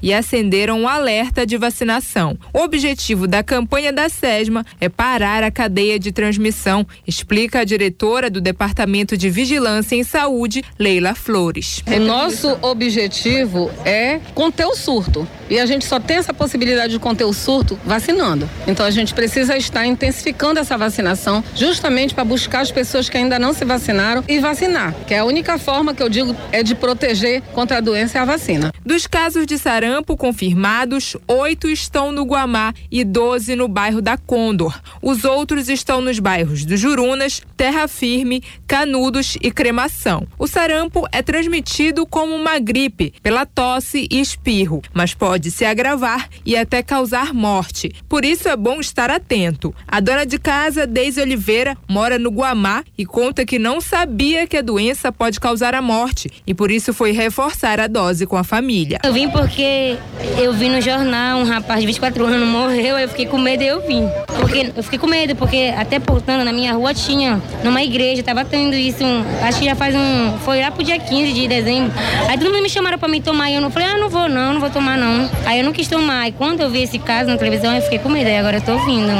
[0.00, 2.38] e acenderam um alerta de vacinação.
[2.54, 8.30] O objetivo da campanha da SESMA é parar a cadeia de transmissão, explica a diretora
[8.30, 11.82] do Departamento de Vigilância em Saúde, Leila Flores.
[11.86, 15.26] O nosso objetivo é conter o surto.
[15.48, 18.48] E a gente só tem essa possibilidade de conter o surto vacinando.
[18.68, 23.36] Então a gente precisa estar intensificando essa vacinação justamente para buscar as pessoas que ainda
[23.36, 26.76] não se vacinaram e vacinar, que é a única forma que eu digo é de
[26.76, 28.72] proteger contra a doença é a vacina.
[28.86, 34.80] Dos casos de sarampo confirmados, oito estão no Guamá e 12 no bairro da Condor.
[35.02, 40.26] Os outros estão nos bairros do Jurunas, Terra Firme, Canudos e Cremação.
[40.38, 46.28] O sarampo é transmitido como uma gripe, pela tosse e espirro, mas pode se agravar
[46.44, 47.92] e até causar morte.
[48.08, 49.74] Por isso é bom estar atento.
[49.86, 54.56] A dona de casa, Deise Oliveira, mora no Guamá e conta que não sabia que
[54.56, 58.44] a doença pode causar a morte e por isso foi reforçar a dose com a
[58.44, 58.98] família.
[59.04, 59.96] Eu vim porque
[60.38, 63.66] eu vi no jornal um rapaz de 24 anos morreu, eu fiquei com medo e
[63.66, 64.08] eu vim.
[64.40, 68.44] Porque eu fiquei com medo, porque até portando na minha rua tinha, numa igreja, tava
[68.44, 69.04] tendo isso,
[69.42, 70.38] acho que já faz um.
[70.38, 71.92] Foi lá pro dia 15 de dezembro.
[72.28, 74.28] Aí todo mundo me chamaram pra me tomar e eu não falei, ah, não vou
[74.28, 75.30] não, não vou tomar não.
[75.44, 76.28] Aí eu não quis tomar.
[76.28, 78.26] E quando eu vi esse caso na televisão, eu fiquei com medo.
[78.26, 79.12] Aí agora eu tô vindo,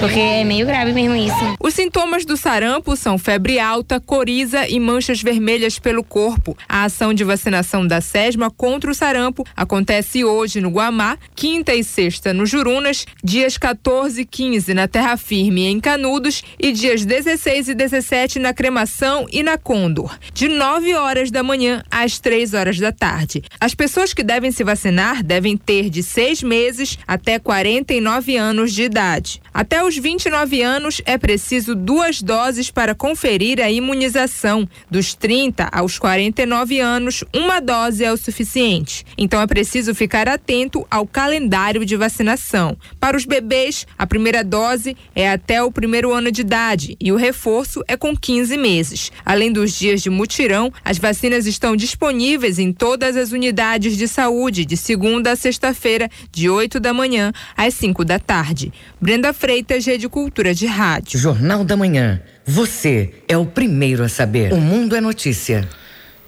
[0.00, 1.56] porque é meio grave mesmo isso.
[1.60, 6.56] Os sintomas do sarampo são febre alta, coriza e manchas vermelhas pelo corpo.
[6.68, 11.82] A ação de vacinação da SESMA contra o sarampo acontece hoje no Guamá, quinta e
[11.82, 17.70] sexta no Jurunas, dias 14 e 15 na Terra Firme em Canudos e dias 16
[17.70, 22.78] e 17 na Cremação e na Condor, de 9 horas da manhã às 3 horas
[22.78, 23.42] da tarde.
[23.60, 28.84] As pessoas que devem se vacinar devem ter de seis meses até 49 anos de
[28.84, 29.42] idade.
[29.52, 34.68] Até os 29 anos é preciso duas doses para conferir a imunização.
[34.88, 39.04] Dos 30 aos 49 anos, uma dose é o suficiente.
[39.16, 42.76] Então é preciso ficar atento ao calendário de vacinação.
[43.00, 47.16] Para os bebês, a primeira dose é até o primeiro ano de idade e o
[47.16, 49.10] reforço é com 15 meses.
[49.24, 54.64] Além dos dias de mutirão, as vacinas estão disponíveis em todas as unidades de saúde
[54.64, 58.72] de segunda a sexta-feira, de 8 da manhã às 5 da tarde.
[59.00, 61.18] Brenda Freitas, Rede Cultura de Rádio.
[61.18, 62.20] Jornal da Manhã.
[62.44, 64.52] Você é o primeiro a saber.
[64.52, 65.68] O Mundo é Notícia.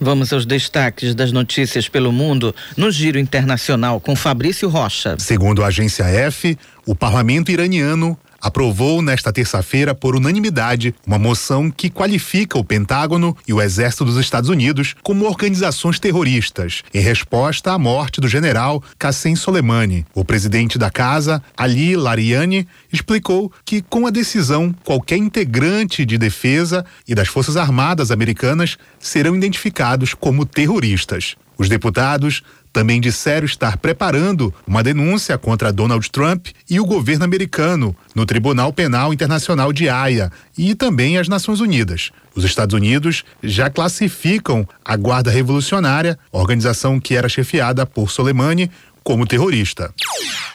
[0.01, 5.16] Vamos aos destaques das notícias pelo mundo no Giro Internacional com Fabrício Rocha.
[5.18, 11.91] Segundo a agência F, o parlamento iraniano aprovou nesta terça-feira, por unanimidade, uma moção que
[11.91, 17.78] qualifica o Pentágono e o Exército dos Estados Unidos como organizações terroristas, em resposta à
[17.78, 20.07] morte do general Qassem Soleimani.
[20.14, 26.84] O presidente da casa, Ali Lariani, explicou que, com a decisão, qualquer integrante de defesa
[27.07, 31.36] e das Forças Armadas americanas serão identificados como terroristas.
[31.61, 32.43] Os deputados
[32.73, 38.73] também disseram estar preparando uma denúncia contra Donald Trump e o governo americano no Tribunal
[38.73, 42.11] Penal Internacional de Haia e também as Nações Unidas.
[42.35, 48.71] Os Estados Unidos já classificam a Guarda Revolucionária, organização que era chefiada por Soleimani,
[49.03, 49.93] como terrorista.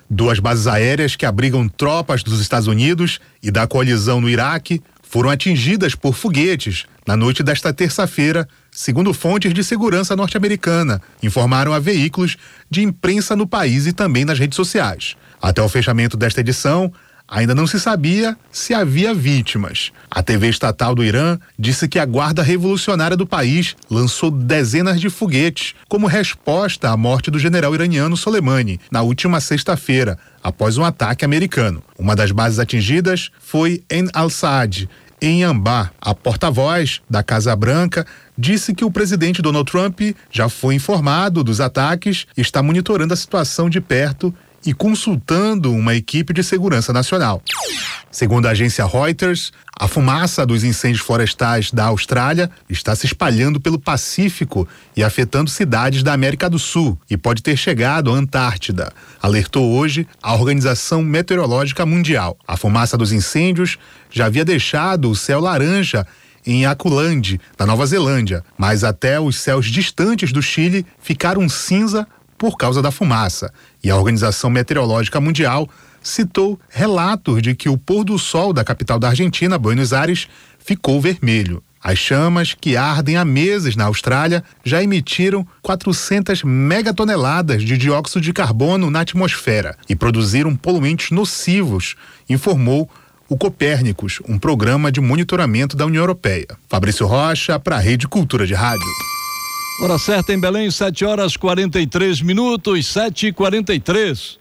[0.09, 5.30] Duas bases aéreas que abrigam tropas dos Estados Unidos e da coalizão no Iraque foram
[5.30, 12.36] atingidas por foguetes na noite desta terça-feira, segundo fontes de segurança norte-americana, informaram a veículos
[12.69, 15.15] de imprensa no país e também nas redes sociais.
[15.41, 16.91] Até o fechamento desta edição,
[17.28, 19.91] ainda não se sabia se havia vítimas.
[20.11, 25.09] A TV estatal do Irã disse que a Guarda Revolucionária do país lançou dezenas de
[25.09, 31.26] foguetes como resposta à morte do general iraniano Soleimani na última sexta-feira, após um ataque
[31.26, 31.82] americano.
[31.97, 34.88] Uma das bases atingidas foi em Al-Saad,
[35.28, 35.91] em Ambá.
[35.99, 38.05] A porta-voz da Casa Branca
[38.38, 39.99] disse que o presidente Donald Trump
[40.32, 44.34] já foi informado dos ataques e está monitorando a situação de perto
[44.66, 47.41] e consultando uma equipe de segurança nacional.
[48.11, 53.78] Segundo a agência Reuters, a fumaça dos incêndios florestais da Austrália está se espalhando pelo
[53.78, 59.74] Pacífico e afetando cidades da América do Sul e pode ter chegado à Antártida, alertou
[59.74, 62.38] hoje a Organização Meteorológica Mundial.
[62.47, 63.78] A fumaça dos incêndios
[64.09, 66.07] já havia deixado o céu laranja
[66.45, 72.07] em Auckland, na Nova Zelândia, mas até os céus distantes do Chile ficaram cinza
[72.38, 73.51] por causa da fumaça.
[73.83, 75.69] E a Organização Meteorológica Mundial
[76.01, 80.27] citou relatos de que o pôr do sol da capital da Argentina, Buenos Aires,
[80.59, 81.63] ficou vermelho.
[81.81, 88.33] As chamas, que ardem há meses na Austrália, já emitiram 400 megatoneladas de dióxido de
[88.33, 91.95] carbono na atmosfera e produziram poluentes nocivos,
[92.27, 92.89] informou
[93.29, 96.47] o Copérnicos, um programa de monitoramento da União Europeia.
[96.67, 98.86] Fabrício Rocha, para a Rede Cultura de Rádio.
[99.82, 104.39] Hora certa em Belém, 7 horas 43 minutos, 7 e 43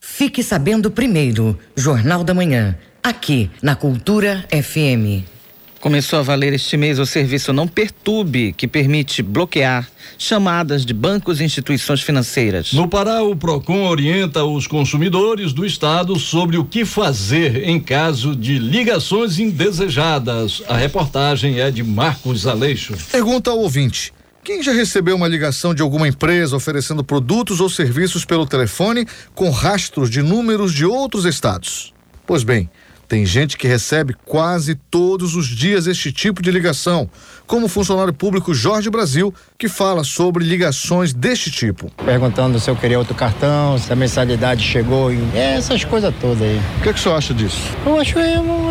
[0.00, 5.35] Fique sabendo primeiro, Jornal da Manhã, aqui na Cultura FM.
[5.80, 11.40] Começou a valer este mês o serviço Não Perturbe, que permite bloquear chamadas de bancos
[11.40, 12.72] e instituições financeiras.
[12.72, 18.34] No Pará, o PROCON orienta os consumidores do estado sobre o que fazer em caso
[18.34, 20.62] de ligações indesejadas.
[20.66, 22.94] A reportagem é de Marcos Aleixo.
[23.12, 24.12] Pergunta ao ouvinte.
[24.42, 29.04] Quem já recebeu uma ligação de alguma empresa oferecendo produtos ou serviços pelo telefone
[29.34, 31.92] com rastros de números de outros estados?
[32.24, 32.70] Pois bem,
[33.08, 37.08] tem gente que recebe quase todos os dias este tipo de ligação,
[37.46, 41.90] como o funcionário público Jorge Brasil, que fala sobre ligações deste tipo.
[42.04, 46.60] Perguntando se eu queria outro cartão, se a mensalidade chegou e essas coisas todas aí.
[46.78, 47.60] O que, é que o senhor acha disso?
[47.84, 48.18] Eu acho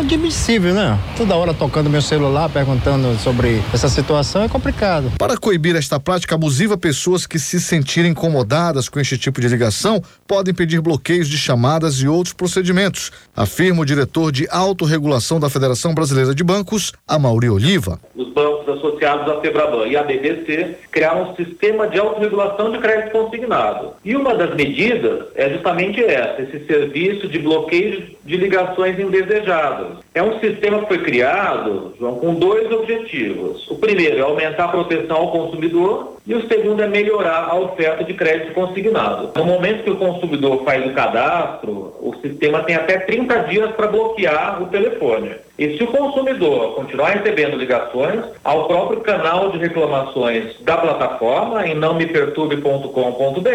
[0.00, 0.98] admissível, né?
[1.16, 5.12] Toda hora tocando meu celular, perguntando sobre essa situação é complicado.
[5.18, 10.02] Para coibir esta prática abusiva, pessoas que se sentirem incomodadas com este tipo de ligação
[10.26, 15.94] podem pedir bloqueios de chamadas e outros procedimentos, afirma o diretor de autorregulação da Federação
[15.94, 18.00] Brasileira de Bancos, Amaury Oliva.
[18.14, 23.12] Os bancos associados à Febraban e à BBC criaram um sistema de autorregulação de crédito
[23.12, 23.92] consignado.
[24.04, 29.98] E uma das medidas é justamente essa, esse serviço de bloqueio de ligações indesejadas.
[30.14, 33.70] É um sistema que foi criado, João, com dois objetivos.
[33.70, 38.02] O primeiro é aumentar a proteção ao consumidor e o segundo é melhorar a oferta
[38.02, 39.30] de crédito consignado.
[39.36, 43.86] No momento que o consumidor faz o cadastro, o sistema tem até 30 dias para
[43.86, 45.30] bloquear o telefone.
[45.58, 51.74] E se o consumidor continuar recebendo ligações, ao próprio canal de reclamações da plataforma em
[51.74, 53.50] nãomeperturbe.com.br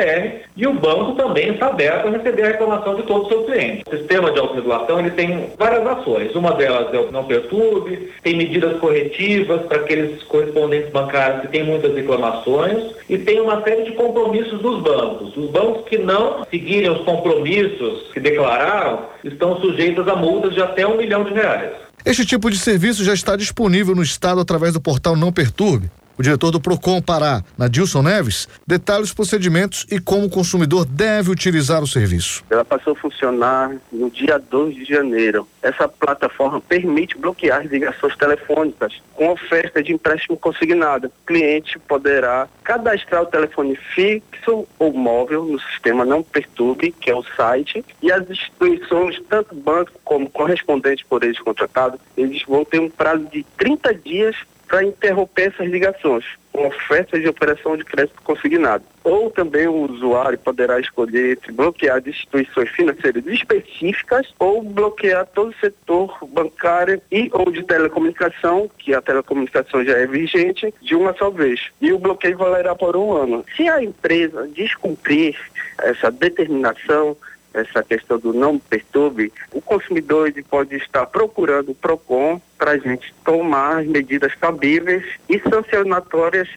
[0.58, 3.84] e o banco também está aberto a receber a reclamação de todos os seus clientes.
[3.86, 6.36] O sistema de autorregulação ele tem várias ações.
[6.36, 11.64] Uma delas é o Não Perturbe, tem medidas corretivas para aqueles correspondentes bancários que têm
[11.64, 15.38] muitas reclamações e tem uma série de compromissos dos bancos.
[15.38, 20.88] Os bancos que não seguirem os compromissos que declararam estão sujeitos a multas de até
[20.88, 21.91] um milhão de reais.
[22.04, 25.89] Este tipo de serviço já está disponível no estado através do portal Não Perturbe.
[26.18, 31.32] O diretor do Procon Pará, Nadilson Neves, detalha os procedimentos e como o consumidor deve
[31.32, 32.43] utilizar o serviço.
[32.49, 35.47] Ela passou a funcionar no dia 2 de janeiro.
[35.62, 41.07] Essa plataforma permite bloquear ligações telefônicas com oferta de empréstimo consignado.
[41.07, 47.16] O cliente poderá cadastrar o telefone fixo ou móvel no sistema Não Perturbe, que é
[47.16, 52.80] o site, e as instituições, tanto banco como correspondente por eles contratado, eles vão ter
[52.80, 54.36] um prazo de 30 dias
[54.72, 58.86] para interromper essas ligações com oferta de operação de crédito consignado.
[59.03, 65.59] Ou também o usuário poderá escolher entre bloquear instituições financeiras específicas ou bloquear todo o
[65.59, 71.30] setor bancário e ou de telecomunicação, que a telecomunicação já é vigente, de uma só
[71.30, 71.69] vez.
[71.82, 73.45] E o bloqueio valerá por um ano.
[73.57, 75.38] Se a empresa descumprir
[75.80, 77.17] essa determinação,
[77.54, 82.78] essa questão do não perturbe, o consumidor ele pode estar procurando o PROCON para a
[82.78, 86.47] gente tomar as medidas cabíveis e sancionatórias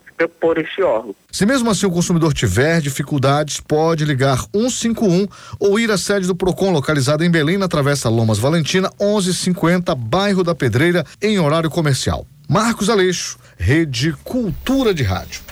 [0.41, 1.15] por este órgão.
[1.33, 5.27] Se mesmo assim o consumidor tiver dificuldades, pode ligar 151
[5.59, 10.45] ou ir à sede do PROCON localizada em Belém, na Travessa Lomas Valentina, 1150, bairro
[10.45, 12.27] da Pedreira, em horário comercial.
[12.49, 15.44] Marcos Aleixo, Rede Cultura de Rádio.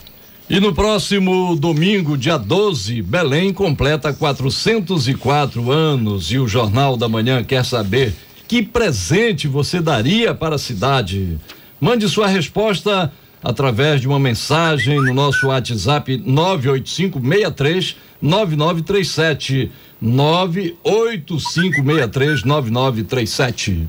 [0.53, 7.43] E no próximo domingo, dia 12, Belém completa 404 anos e o Jornal da Manhã
[7.43, 8.15] quer saber
[8.47, 11.39] que presente você daria para a cidade.
[11.81, 13.11] Mande sua resposta
[13.43, 19.73] através de uma mensagem no nosso WhatsApp 98563 9937
[20.03, 23.89] 98563 9937.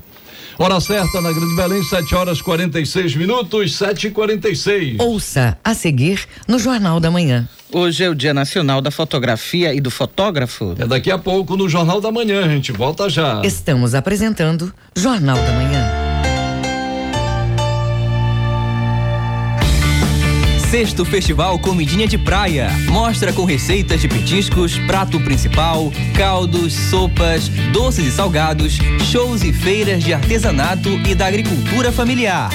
[0.57, 6.25] Hora certa na Grande Belém, 7 horas 46 minutos, 7 e 46 Ouça a seguir
[6.47, 7.47] no Jornal da Manhã.
[7.71, 10.75] Hoje é o Dia Nacional da Fotografia e do Fotógrafo.
[10.77, 13.41] É daqui a pouco no Jornal da Manhã, a gente volta já.
[13.43, 16.02] Estamos apresentando Jornal da Manhã.
[20.73, 22.67] Sexto Festival Comidinha de Praia.
[22.89, 30.03] Mostra com receitas de petiscos, prato principal, caldos, sopas, doces e salgados, shows e feiras
[30.03, 32.49] de artesanato e da agricultura familiar.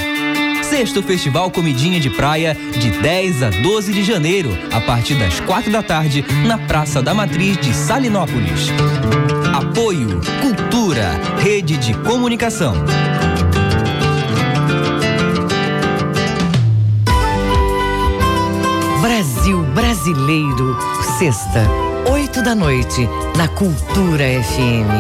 [0.65, 5.71] Sexto Festival Comidinha de Praia, de 10 a 12 de janeiro, a partir das quatro
[5.71, 8.67] da tarde, na Praça da Matriz de Salinópolis.
[9.55, 12.75] Apoio Cultura, Rede de Comunicação.
[19.49, 20.77] Brasil Brasileiro,
[21.19, 21.67] sexta,
[22.13, 24.91] oito da noite, na Cultura FM.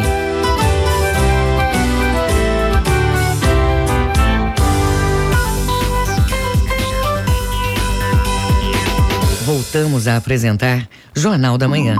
[9.44, 11.96] Voltamos a apresentar Jornal da Manhã.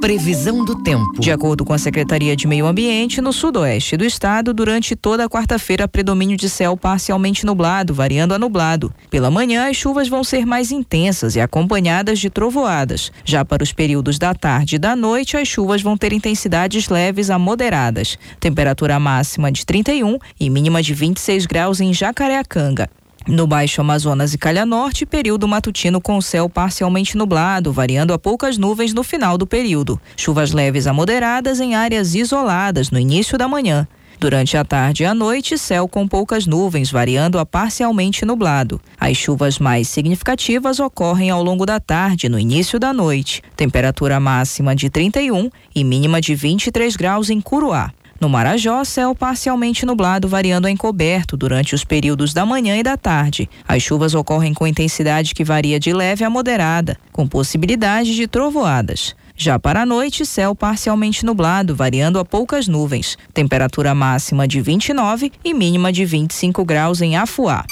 [0.00, 1.20] Previsão do tempo.
[1.20, 5.28] De acordo com a Secretaria de Meio Ambiente, no sudoeste do estado, durante toda a
[5.28, 8.92] quarta-feira, predomínio de céu parcialmente nublado, variando a nublado.
[9.10, 13.12] Pela manhã, as chuvas vão ser mais intensas e acompanhadas de trovoadas.
[13.26, 17.28] Já para os períodos da tarde e da noite, as chuvas vão ter intensidades leves
[17.28, 18.18] a moderadas.
[18.40, 22.88] Temperatura máxima de 31 e mínima de 26 graus em Jacareacanga.
[23.30, 28.58] No Baixo Amazonas e Calha Norte, período matutino com céu parcialmente nublado, variando a poucas
[28.58, 30.00] nuvens no final do período.
[30.16, 33.86] Chuvas leves a moderadas em áreas isoladas no início da manhã.
[34.18, 38.80] Durante a tarde e a noite, céu com poucas nuvens, variando a parcialmente nublado.
[38.98, 43.42] As chuvas mais significativas ocorrem ao longo da tarde, no início da noite.
[43.56, 47.92] Temperatura máxima de 31 e mínima de 23 graus em Curuá.
[48.20, 52.94] No Marajó, céu parcialmente nublado, variando a encoberto durante os períodos da manhã e da
[52.94, 53.48] tarde.
[53.66, 59.16] As chuvas ocorrem com intensidade que varia de leve a moderada, com possibilidade de trovoadas.
[59.34, 63.16] Já para a noite, céu parcialmente nublado, variando a poucas nuvens.
[63.32, 67.64] Temperatura máxima de 29 e mínima de 25 graus em Afuá.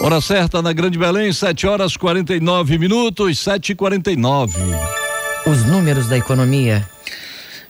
[0.00, 4.58] Hora certa na Grande Belém, 7 horas 49 minutos, 7 e 49
[5.46, 6.88] Os números da economia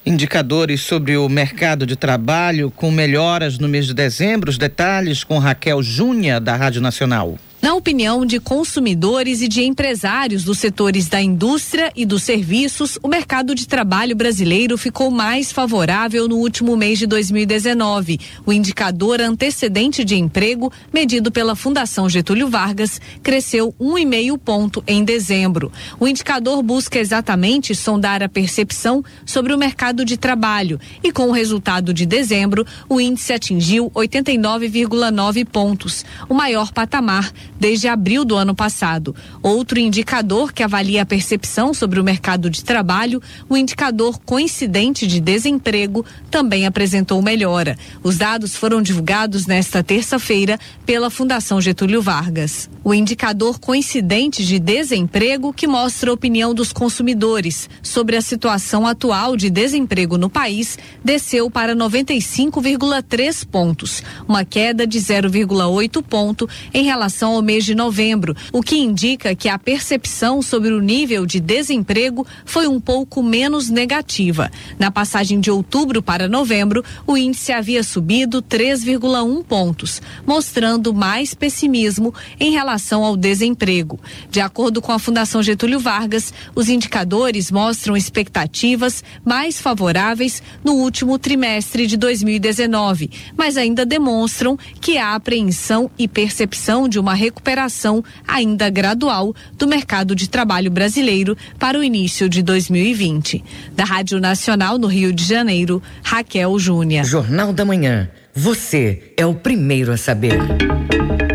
[0.07, 4.51] Indicadores sobre o mercado de trabalho com melhoras no mês de dezembro.
[4.51, 7.39] Os detalhes com Raquel Júnia, da Rádio Nacional.
[7.65, 13.09] Na opinião de consumidores e de empresários dos setores da indústria e dos serviços, o
[13.09, 18.21] mercado de trabalho brasileiro ficou mais favorável no último mês de 2019.
[18.45, 25.73] O indicador antecedente de emprego, medido pela Fundação Getúlio Vargas, cresceu 1,5 ponto em dezembro.
[25.99, 31.33] O indicador busca exatamente sondar a percepção sobre o mercado de trabalho e, com o
[31.33, 38.55] resultado de dezembro, o índice atingiu 89,9 pontos, o maior patamar desde abril do ano
[38.55, 39.15] passado.
[39.43, 45.21] Outro indicador que avalia a percepção sobre o mercado de trabalho, o indicador coincidente de
[45.21, 47.77] desemprego, também apresentou melhora.
[48.03, 52.69] Os dados foram divulgados nesta terça-feira pela Fundação Getúlio Vargas.
[52.83, 59.37] O indicador coincidente de desemprego, que mostra a opinião dos consumidores sobre a situação atual
[59.37, 67.33] de desemprego no país, desceu para 95,3 pontos, uma queda de 0,8 ponto em relação
[67.33, 72.27] ao mês de novembro, o que indica que a percepção sobre o nível de desemprego
[72.45, 74.51] foi um pouco menos negativa.
[74.79, 82.15] Na passagem de outubro para novembro, o índice havia subido 3,1 pontos, mostrando mais pessimismo
[82.41, 84.01] em relação ao desemprego.
[84.31, 91.19] De acordo com a Fundação Getúlio Vargas, os indicadores mostram expectativas mais favoráveis no último
[91.19, 98.05] trimestre de 2019, mas ainda demonstram que há apreensão e percepção de uma recuperação recuperação
[98.27, 103.43] ainda gradual do mercado de trabalho brasileiro para o início de 2020.
[103.73, 107.05] Da Rádio Nacional no Rio de Janeiro, Raquel Júnior.
[107.05, 108.09] Jornal da Manhã.
[108.33, 110.39] Você é o primeiro a saber.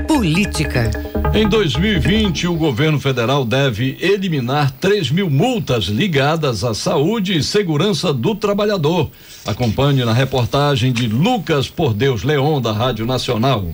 [0.08, 0.90] Política.
[1.34, 8.12] Em 2020, o governo federal deve eliminar 3 mil multas ligadas à saúde e segurança
[8.14, 9.12] do trabalhador.
[9.46, 13.68] Acompanhe na reportagem de Lucas Por Deus Leon, da Rádio Nacional.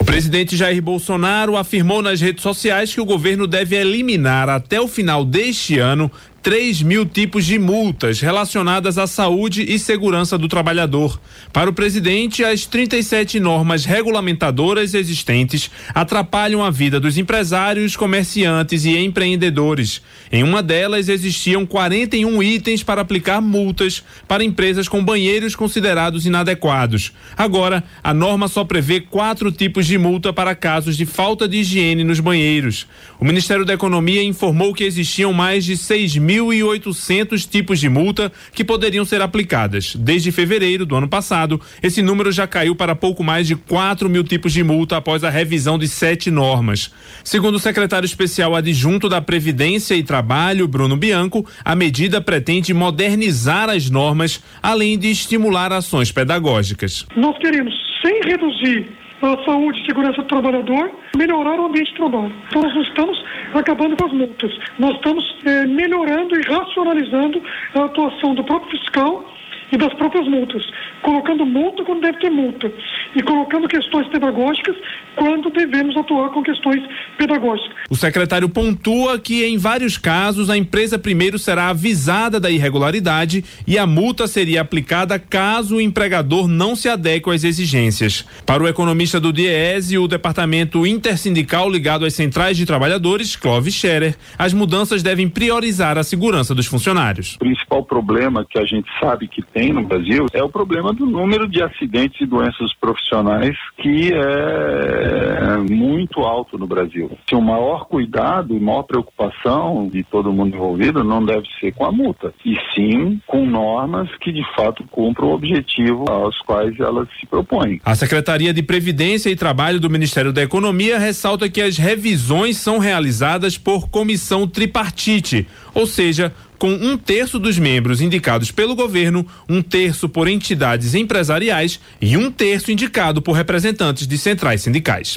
[0.00, 4.88] O presidente Jair Bolsonaro afirmou nas redes sociais que o governo deve eliminar até o
[4.88, 6.10] final deste ano
[6.42, 11.20] 3 mil tipos de multas relacionadas à saúde e segurança do trabalhador.
[11.52, 18.96] Para o presidente, as 37 normas regulamentadoras existentes atrapalham a vida dos empresários, comerciantes e
[18.96, 20.00] empreendedores.
[20.32, 27.12] Em uma delas, existiam 41 itens para aplicar multas para empresas com banheiros considerados inadequados.
[27.36, 32.02] Agora, a norma só prevê quatro tipos de multa para casos de falta de higiene
[32.02, 32.86] nos banheiros.
[33.18, 38.30] O Ministério da Economia informou que existiam mais de 6 mil 1.800 tipos de multa
[38.52, 39.96] que poderiam ser aplicadas.
[39.96, 44.22] Desde fevereiro do ano passado, esse número já caiu para pouco mais de 4 mil
[44.22, 46.92] tipos de multa após a revisão de sete normas.
[47.24, 53.68] Segundo o secretário especial adjunto da Previdência e Trabalho, Bruno Bianco, a medida pretende modernizar
[53.68, 57.06] as normas, além de estimular ações pedagógicas.
[57.16, 62.32] Nós queremos, sem reduzir a saúde e segurança do trabalhador, melhorar o ambiente de trabalho.
[62.48, 67.42] Então nós não estamos acabando com as multas, nós estamos eh, melhorando e racionalizando
[67.74, 69.24] a atuação do próprio fiscal
[69.72, 70.62] e das próprias multas,
[71.02, 72.72] colocando multa quando deve ter multa
[73.14, 74.76] e colocando questões pedagógicas
[75.16, 76.82] quando devemos atuar com questões
[77.18, 77.70] pedagógicas.
[77.90, 83.78] O secretário pontua que em vários casos a empresa primeiro será avisada da irregularidade e
[83.78, 88.26] a multa seria aplicada caso o empregador não se adeque às exigências.
[88.46, 94.16] Para o economista do DIEESE, o departamento intersindical ligado às centrais de trabalhadores, Clóvis Scherer,
[94.38, 97.34] as mudanças devem priorizar a segurança dos funcionários.
[97.36, 100.90] O principal problema que a gente sabe que tem tem no Brasil é o problema
[100.90, 107.10] do número de acidentes e doenças profissionais que é muito alto no Brasil.
[107.28, 111.84] Se o maior cuidado e maior preocupação de todo mundo envolvido não deve ser com
[111.84, 117.06] a multa, e sim com normas que de fato cumpram o objetivo aos quais elas
[117.18, 117.80] se propõem.
[117.84, 122.78] A Secretaria de Previdência e Trabalho do Ministério da Economia ressalta que as revisões são
[122.78, 129.62] realizadas por comissão tripartite, ou seja, com um terço dos membros indicados pelo governo, um
[129.62, 135.16] terço por entidades empresariais e um terço indicado por representantes de centrais sindicais.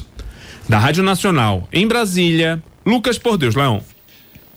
[0.69, 3.83] Da Rádio Nacional, em Brasília, Lucas Por Deus Leão.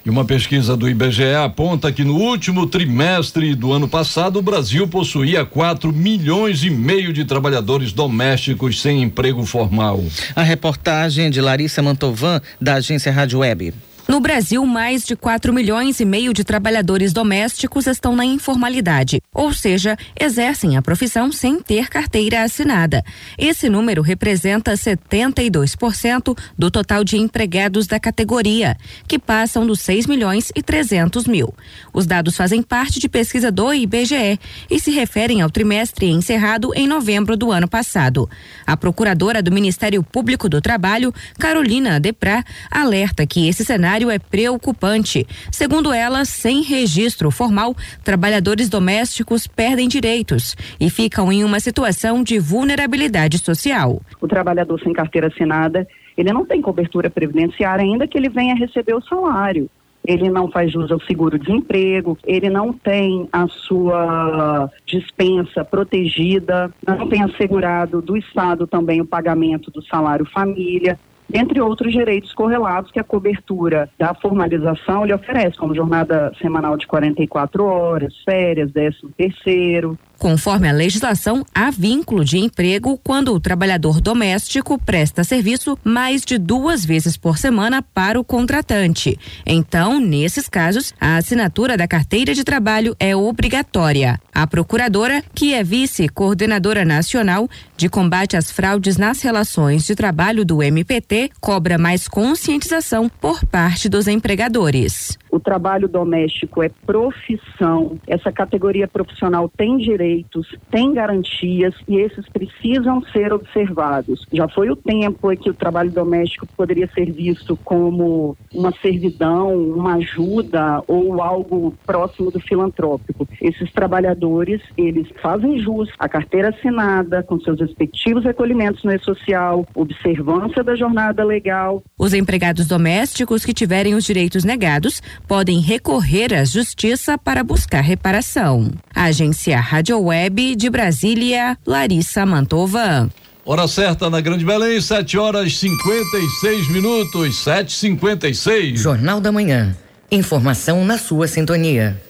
[0.05, 4.87] E uma pesquisa do IBGE aponta que no último trimestre do ano passado, o Brasil
[4.87, 10.05] possuía 4 milhões e meio de trabalhadores domésticos sem emprego formal.
[10.37, 13.75] A reportagem de Larissa Mantovan, da agência Rádio Web.
[14.09, 19.53] No Brasil, mais de 4 milhões e meio de trabalhadores domésticos estão na informalidade, ou
[19.53, 23.05] seja, exercem a profissão sem ter carteira assinada.
[23.37, 28.77] Esse número representa 72% do total de empregados da categoria,
[29.09, 31.53] que passam dos 6 milhões e 300 mil.
[31.93, 34.39] Os dados fazem parte de pesquisa do IBGE
[34.71, 38.31] e se referem ao trimestre encerrado em novembro do ano passado.
[38.65, 44.19] A procuradora do Ministério Público do Trabalho, Carolina Deprá, alerta que esse cenário cenário é
[44.19, 45.27] preocupante.
[45.51, 47.75] Segundo ela, sem registro formal,
[48.05, 54.01] trabalhadores domésticos perdem direitos e ficam em uma situação de vulnerabilidade social.
[54.21, 55.87] O trabalhador sem carteira assinada,
[56.17, 59.69] ele não tem cobertura previdenciária ainda que ele venha receber o salário
[60.09, 67.25] ele não faz jus ao seguro-desemprego, ele não tem a sua dispensa protegida, não tem
[67.25, 70.97] assegurado do Estado também o pagamento do salário família
[71.33, 76.87] entre outros direitos correlatos que a cobertura da formalização lhe oferece, como jornada semanal de
[76.87, 84.01] 44 horas, férias, décimo terceiro, Conforme a legislação, há vínculo de emprego quando o trabalhador
[84.01, 89.19] doméstico presta serviço mais de duas vezes por semana para o contratante.
[89.45, 94.19] Então, nesses casos, a assinatura da carteira de trabalho é obrigatória.
[94.35, 100.63] A procuradora, que é vice-coordenadora nacional de combate às fraudes nas relações de trabalho do
[100.63, 105.19] MPT, cobra mais conscientização por parte dos empregadores.
[105.31, 113.03] O trabalho doméstico é profissão, essa categoria profissional tem direitos, tem garantias e esses precisam
[113.13, 114.27] ser observados.
[114.33, 119.55] Já foi o tempo em que o trabalho doméstico poderia ser visto como uma servidão,
[119.55, 123.29] uma ajuda ou algo próximo do filantrópico.
[123.41, 130.63] Esses trabalhadores, eles fazem jus à carteira assinada, com seus respectivos recolhimentos no E-Social, observância
[130.63, 131.83] da jornada legal.
[131.99, 138.71] Os empregados domésticos que tiverem os direitos negados podem recorrer à justiça para buscar reparação.
[138.95, 143.11] Agência Rádio Web de Brasília, Larissa Mantova.
[143.45, 148.77] Hora certa na Grande Belém, 7 horas 56 minutos, 7h56.
[148.77, 149.77] Jornal da Manhã.
[150.11, 152.01] Informação na sua sintonia.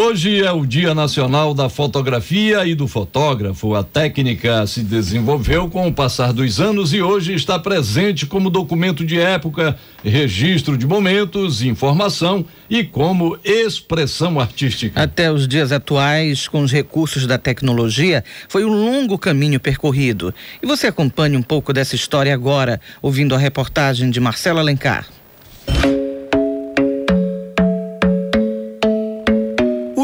[0.00, 3.74] Hoje é o Dia Nacional da Fotografia e do Fotógrafo.
[3.74, 9.04] A técnica se desenvolveu com o passar dos anos e hoje está presente como documento
[9.04, 15.02] de época, registro de momentos, informação e como expressão artística.
[15.02, 20.32] Até os dias atuais, com os recursos da tecnologia, foi um longo caminho percorrido.
[20.62, 25.08] E você acompanha um pouco dessa história agora, ouvindo a reportagem de Marcela Alencar.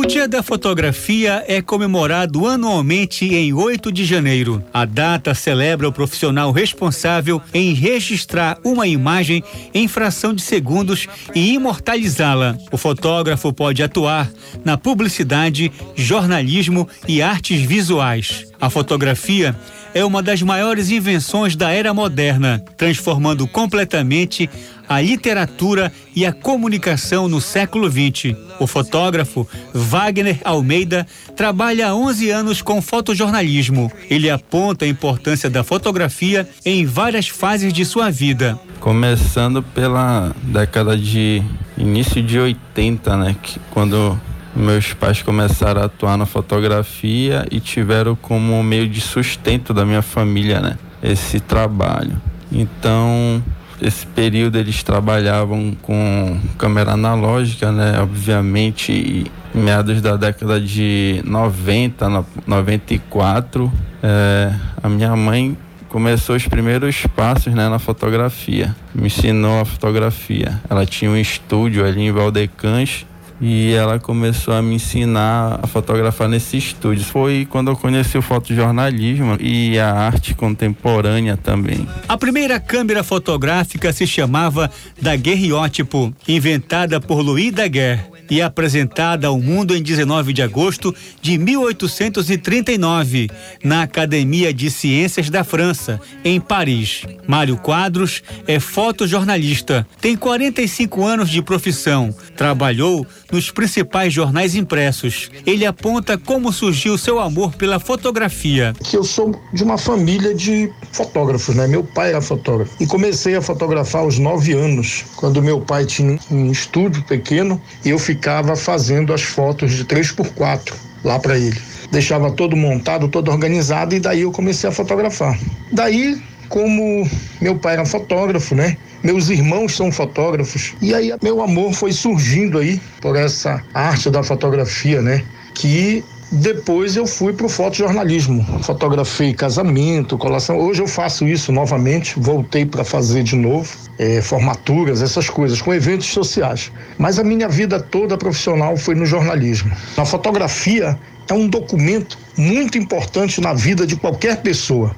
[0.05, 4.63] O Dia da Fotografia é comemorado anualmente em 8 de janeiro.
[4.71, 9.43] A data celebra o profissional responsável em registrar uma imagem
[9.73, 12.55] em fração de segundos e imortalizá-la.
[12.71, 14.31] O fotógrafo pode atuar
[14.63, 18.47] na publicidade, jornalismo e artes visuais.
[18.61, 19.57] A fotografia
[19.95, 24.51] é uma das maiores invenções da era moderna, transformando completamente
[24.89, 28.37] a literatura e a comunicação no século XX.
[28.59, 31.07] O fotógrafo Wagner Almeida
[31.37, 33.91] trabalha há 11 anos com fotojornalismo.
[34.09, 38.59] Ele aponta a importância da fotografia em várias fases de sua vida.
[38.81, 41.43] Começando pela década de
[41.77, 44.21] início de 80, né, que quando
[44.55, 50.03] meus pais começaram a atuar na fotografia e tiveram como meio de sustento da minha
[50.03, 52.21] família, né, esse trabalho.
[52.53, 53.43] Então,
[53.85, 58.01] esse período eles trabalhavam com câmera analógica, né?
[58.01, 63.71] Obviamente, meados da década de 90, 94,
[64.03, 65.57] é, a minha mãe
[65.91, 70.61] começou os primeiros passos né, na fotografia, me ensinou a fotografia.
[70.69, 73.07] Ela tinha um estúdio ali em Valdecães
[73.41, 77.05] e ela começou a me ensinar a fotografar nesse estúdio.
[77.05, 81.87] Foi quando eu conheci o fotojornalismo e a arte contemporânea também.
[82.09, 84.71] A primeira câmera fotográfica se chamava
[85.01, 93.29] daguerreótipo, inventada por Louis Daguerre e apresentada ao mundo em 19 de agosto de 1839,
[93.63, 97.03] na Academia de Ciências da França, em Paris.
[97.27, 105.29] Mário Quadros é fotojornalista, tem 45 anos de profissão, trabalhou nos principais jornais impressos.
[105.45, 108.73] Ele aponta como surgiu seu amor pela fotografia.
[108.85, 111.67] Que eu sou de uma família de fotógrafos, né?
[111.67, 116.17] Meu pai era fotógrafo e comecei a fotografar aos nove anos, quando meu pai tinha
[116.31, 121.37] um estúdio pequeno e eu ficava fazendo as fotos de 3 por 4 lá para
[121.37, 121.61] ele.
[121.91, 125.37] Deixava todo montado, todo organizado e daí eu comecei a fotografar.
[125.73, 127.09] Daí como
[127.41, 128.77] meu pai era fotógrafo, né?
[129.03, 130.75] Meus irmãos são fotógrafos.
[130.81, 135.23] E aí meu amor foi surgindo aí por essa arte da fotografia, né?
[135.55, 138.45] Que depois eu fui para o fotojornalismo.
[138.63, 140.59] Fotografei casamento, colação.
[140.59, 145.73] Hoje eu faço isso novamente, voltei para fazer de novo, é, formaturas, essas coisas, com
[145.73, 146.73] eventos sociais.
[146.99, 149.71] Mas a minha vida toda profissional foi no jornalismo.
[149.97, 154.95] A fotografia é um documento muito importante na vida de qualquer pessoa.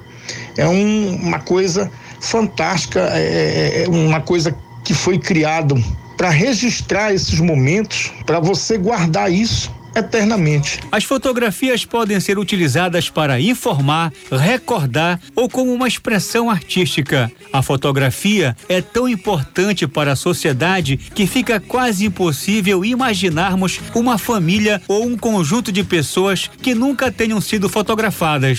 [0.56, 5.82] É um, uma coisa fantástica, é, é, é uma coisa que foi criado
[6.16, 10.80] para registrar esses momentos, para você guardar isso eternamente.
[10.92, 17.30] As fotografias podem ser utilizadas para informar, recordar ou como uma expressão artística.
[17.52, 24.82] A fotografia é tão importante para a sociedade que fica quase impossível imaginarmos uma família
[24.86, 28.58] ou um conjunto de pessoas que nunca tenham sido fotografadas.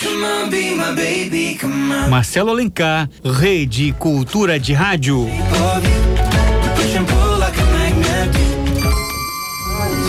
[2.08, 5.28] Marcelo Alencar, Rede Cultura de Rádio.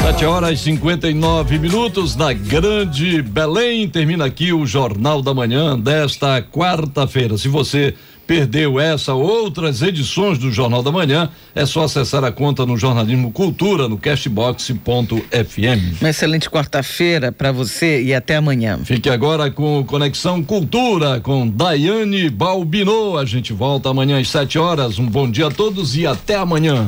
[0.02, 3.88] Sete horas e 59 minutos na Grande Belém.
[3.88, 7.38] Termina aqui o Jornal da Manhã desta quarta-feira.
[7.38, 7.93] Se você
[8.26, 12.78] perdeu essa ou outras edições do Jornal da Manhã, é só acessar a conta no
[12.78, 16.00] Jornalismo Cultura no cashbox.fm.
[16.00, 18.80] Uma excelente quarta-feira para você e até amanhã.
[18.86, 23.18] Fique agora com Conexão Cultura com Daiane Balbino.
[23.18, 24.97] A gente volta amanhã às 7 horas.
[24.97, 26.88] Um bom dia a todos e até amanhã.